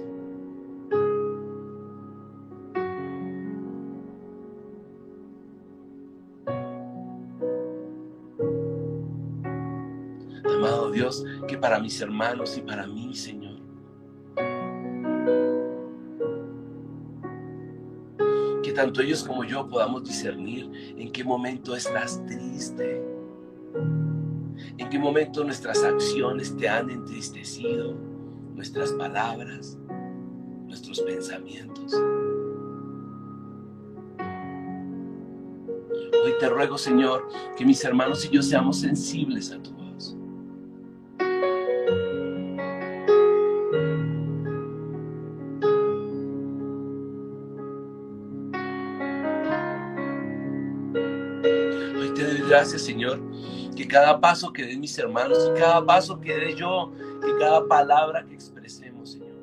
Amado 10.44 10.90
Dios, 10.90 11.24
que 11.46 11.56
para 11.56 11.78
mis 11.78 12.00
hermanos 12.00 12.58
y 12.58 12.62
para 12.62 12.88
mí, 12.88 13.14
Señor, 13.14 13.60
que 18.64 18.72
tanto 18.72 19.00
ellos 19.00 19.22
como 19.22 19.44
yo 19.44 19.68
podamos 19.68 20.02
discernir 20.02 20.68
en 20.98 21.12
qué 21.12 21.22
momento 21.22 21.76
estás 21.76 22.20
triste, 22.26 23.05
momento 24.98 25.44
nuestras 25.44 25.82
acciones 25.82 26.56
te 26.56 26.68
han 26.68 26.90
entristecido, 26.90 27.94
nuestras 28.54 28.92
palabras, 28.92 29.78
nuestros 30.66 31.00
pensamientos. 31.00 31.92
Hoy 36.24 36.32
te 36.40 36.48
ruego, 36.48 36.78
Señor, 36.78 37.28
que 37.56 37.64
mis 37.64 37.84
hermanos 37.84 38.24
y 38.24 38.30
yo 38.30 38.42
seamos 38.42 38.80
sensibles 38.80 39.52
a 39.52 39.62
tu 39.62 39.70
voz. 39.72 40.16
Hoy 51.98 52.14
te 52.14 52.24
doy 52.24 52.48
gracias, 52.48 52.82
Señor, 52.82 53.20
que 53.76 53.86
cada 53.86 54.18
paso 54.18 54.52
que 54.52 54.64
den 54.64 54.80
mis 54.80 54.98
hermanos 54.98 55.50
y 55.50 55.60
cada 55.60 55.84
paso 55.84 56.18
que 56.18 56.34
dé 56.34 56.54
yo, 56.54 56.90
que 57.20 57.36
cada 57.38 57.68
palabra 57.68 58.24
que 58.26 58.34
expresemos, 58.34 59.12
Señor, 59.12 59.36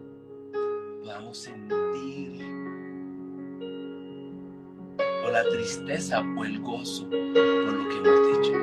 podamos 1.03 1.37
sentir 1.37 2.41
o 5.23 5.29
la 5.31 5.43
tristeza 5.49 6.21
o 6.35 6.43
el 6.43 6.59
gozo 6.59 7.07
por 7.09 7.19
lo 7.19 7.89
que 7.89 7.95
hemos 7.97 8.27
dicho. 8.27 8.53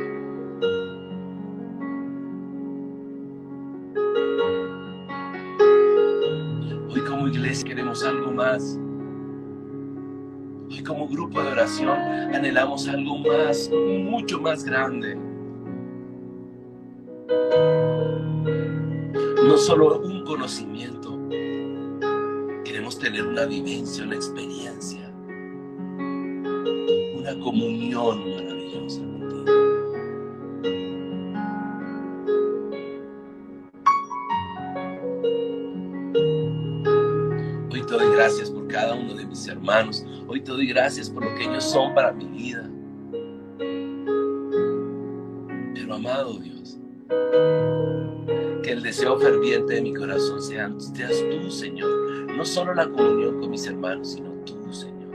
Hoy 6.92 7.00
como 7.02 7.28
iglesia 7.28 7.68
queremos 7.68 8.02
algo 8.04 8.32
más. 8.32 8.76
Hoy 10.68 10.82
como 10.82 11.06
grupo 11.06 11.40
de 11.40 11.52
oración 11.52 11.96
anhelamos 12.34 12.88
algo 12.88 13.18
más, 13.18 13.70
mucho 13.70 14.40
más 14.40 14.64
grande. 14.64 15.29
No 19.50 19.58
solo 19.58 19.98
un 19.98 20.24
conocimiento, 20.24 21.18
queremos 22.64 22.96
tener 23.00 23.26
una 23.26 23.46
vivencia, 23.46 24.04
una 24.04 24.14
experiencia, 24.14 25.12
una 27.16 27.36
comunión 27.42 28.30
maravillosa 28.30 29.00
contigo. 29.00 29.44
Hoy 37.72 37.82
te 37.82 37.92
doy 37.92 38.14
gracias 38.14 38.50
por 38.52 38.68
cada 38.68 38.94
uno 38.94 39.14
de 39.14 39.26
mis 39.26 39.48
hermanos. 39.48 40.06
Hoy 40.28 40.42
te 40.42 40.52
doy 40.52 40.68
gracias 40.68 41.10
por 41.10 41.24
lo 41.24 41.34
que 41.34 41.46
ellos 41.46 41.64
son 41.64 41.92
para 41.92 42.12
mi 42.12 42.26
vida. 42.26 42.69
Deseo 48.90 49.16
ferviente 49.20 49.74
de 49.74 49.82
mi 49.82 49.94
corazón 49.94 50.42
sea, 50.42 50.68
seas 50.80 51.24
tú, 51.30 51.48
Señor. 51.48 51.88
No 52.36 52.44
solo 52.44 52.74
la 52.74 52.90
comunión 52.90 53.38
con 53.38 53.50
mis 53.50 53.64
hermanos, 53.64 54.14
sino 54.14 54.32
tú, 54.44 54.56
Señor. 54.72 55.10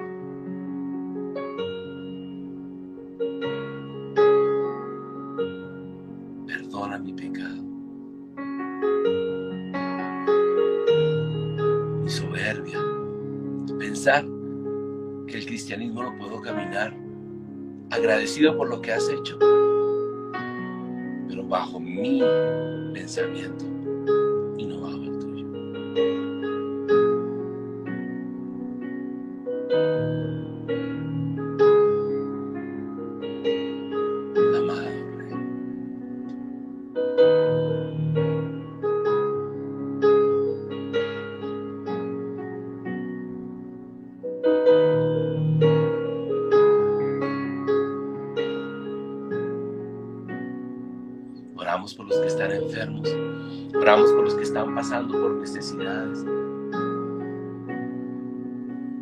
Perdona 6.47 6.97
mi 6.99 7.11
pecado. 7.11 7.63
Mi 12.01 12.09
soberbia. 12.09 12.79
Pensar 13.77 14.25
que 15.27 15.37
el 15.37 15.45
cristianismo 15.45 16.01
lo 16.01 16.17
puedo 16.17 16.39
caminar 16.39 16.95
agradecido 17.89 18.55
por 18.55 18.69
lo 18.69 18.81
que 18.81 18.93
has 18.93 19.09
hecho, 19.09 19.37
bajo 21.47 21.79
mi 21.79 22.21
pensamiento 22.93 23.74
enfermos. 52.65 53.09
Oramos 53.75 54.11
por 54.11 54.23
los 54.23 54.35
que 54.35 54.43
están 54.43 54.73
pasando 54.73 55.19
por 55.19 55.31
necesidades. 55.35 56.25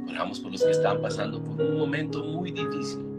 Oramos 0.09 0.39
por 0.39 0.51
los 0.51 0.63
que 0.63 0.71
están 0.71 1.01
pasando 1.01 1.43
por 1.43 1.61
un 1.61 1.77
momento 1.77 2.23
muy 2.23 2.51
difícil. 2.51 3.12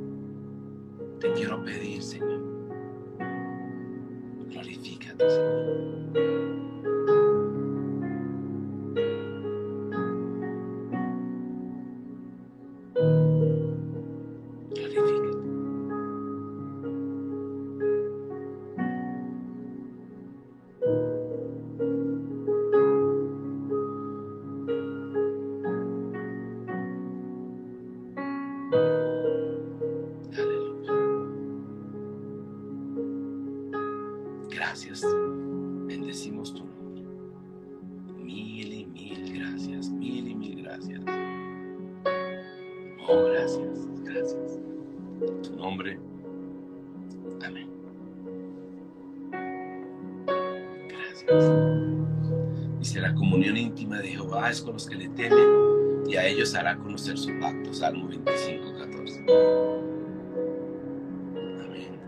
Amén. 61.64 61.98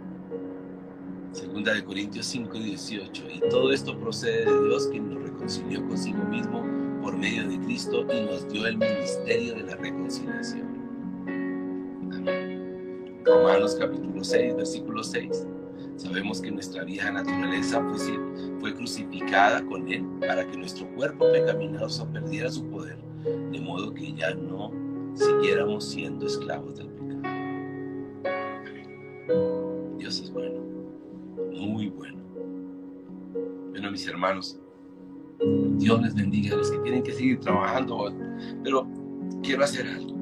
Segunda 1.33 1.75
de 1.75 1.85
Corintios 1.85 2.27
5, 2.27 2.59
18. 2.59 3.25
Y 3.35 3.41
todo 3.49 3.73
esto 3.73 3.99
procede 3.99 4.45
de 4.45 4.69
Dios, 4.69 4.89
quien 4.89 5.15
nos 5.15 5.23
reconcilió 5.23 5.87
consigo 5.87 6.25
mismo 6.25 6.65
por 7.03 7.17
medio 7.17 7.49
de 7.49 7.59
Cristo 7.61 8.05
y 8.13 8.21
nos 8.27 8.49
dio 8.49 8.67
el 8.67 8.79
ministerio 8.79 9.55
de 9.55 9.63
la 9.63 9.77
reconciliación. 9.77 10.67
Amén. 12.13 12.57
Romanos 13.25 13.77
capítulo 13.79 14.23
6, 14.23 14.57
versículo 14.57 15.03
6. 15.03 15.47
Sabemos 15.97 16.41
que 16.41 16.51
nuestra 16.51 16.85
vieja 16.85 17.11
naturaleza 17.11 17.81
fue, 17.81 17.99
fue 18.61 18.75
crucificada 18.75 19.65
con 19.65 19.91
Él 19.91 20.05
para 20.21 20.47
que 20.47 20.57
nuestro 20.57 20.87
cuerpo 20.95 21.33
pecaminoso 21.33 22.07
perdiera 22.13 22.51
su 22.51 22.65
poder, 22.67 22.99
de 23.25 23.61
modo 23.61 23.93
que 23.95 24.13
ya 24.13 24.35
no 24.35 24.71
siguiéramos 25.15 25.85
siendo 25.89 26.27
esclavos 26.27 26.77
del 26.77 26.91
muy 31.67 31.89
bueno. 31.89 32.19
Bueno, 33.71 33.91
mis 33.91 34.07
hermanos, 34.07 34.59
Dios 35.79 36.01
les 36.03 36.15
bendiga 36.15 36.55
a 36.55 36.59
los 36.59 36.71
que 36.71 36.79
tienen 36.79 37.03
que 37.03 37.13
seguir 37.13 37.41
trabajando, 37.41 38.15
pero 38.63 38.89
quiero 39.43 39.65
hacer 39.65 39.87
algo. 39.87 40.17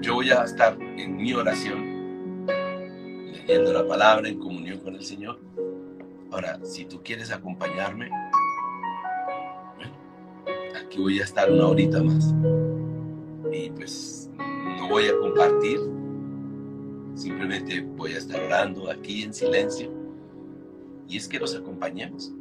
Yo 0.00 0.14
voy 0.14 0.30
a 0.30 0.44
estar 0.44 0.78
en 0.80 1.16
mi 1.16 1.32
oración 1.34 2.46
leyendo 3.32 3.72
la 3.72 3.86
palabra 3.86 4.28
en 4.28 4.38
comunión 4.38 4.78
con 4.78 4.94
el 4.94 5.02
Señor. 5.02 5.40
Ahora, 6.30 6.60
si 6.64 6.84
tú 6.84 7.02
quieres 7.02 7.32
acompañarme, 7.32 8.10
aquí 10.76 11.00
voy 11.00 11.20
a 11.20 11.24
estar 11.24 11.50
una 11.50 11.66
horita 11.66 12.02
más. 12.02 12.34
Y 13.52 13.70
pues 13.70 14.30
no 14.78 14.88
voy 14.88 15.06
a 15.06 15.18
compartir, 15.18 15.80
Simplemente 17.18 17.80
voy 17.80 18.12
a 18.12 18.18
estar 18.18 18.40
orando 18.40 18.88
aquí 18.88 19.24
en 19.24 19.34
silencio. 19.34 19.90
Y 21.08 21.16
es 21.16 21.26
que 21.26 21.40
los 21.40 21.52
acompañemos. 21.52 22.32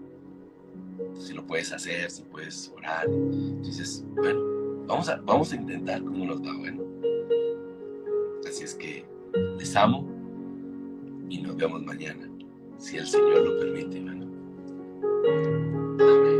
Si 1.15 1.33
lo 1.33 1.45
puedes 1.47 1.71
hacer, 1.73 2.11
si 2.11 2.21
puedes 2.21 2.71
orar. 2.77 3.07
Entonces, 3.07 4.05
bueno, 4.13 4.85
vamos 4.85 5.09
a, 5.09 5.15
vamos 5.17 5.51
a 5.51 5.55
intentar 5.55 6.03
cómo 6.03 6.25
nos 6.25 6.41
va, 6.43 6.55
bueno. 6.57 6.83
Así 8.47 8.65
es 8.65 8.75
que 8.75 9.03
les 9.57 9.75
amo 9.75 10.07
y 11.27 11.41
nos 11.41 11.57
vemos 11.57 11.83
mañana, 11.83 12.29
si 12.77 12.97
el 12.97 13.07
Señor 13.07 13.41
lo 13.41 13.59
permite, 13.59 13.97
hermano. 13.97 14.27
Amén. 15.99 16.36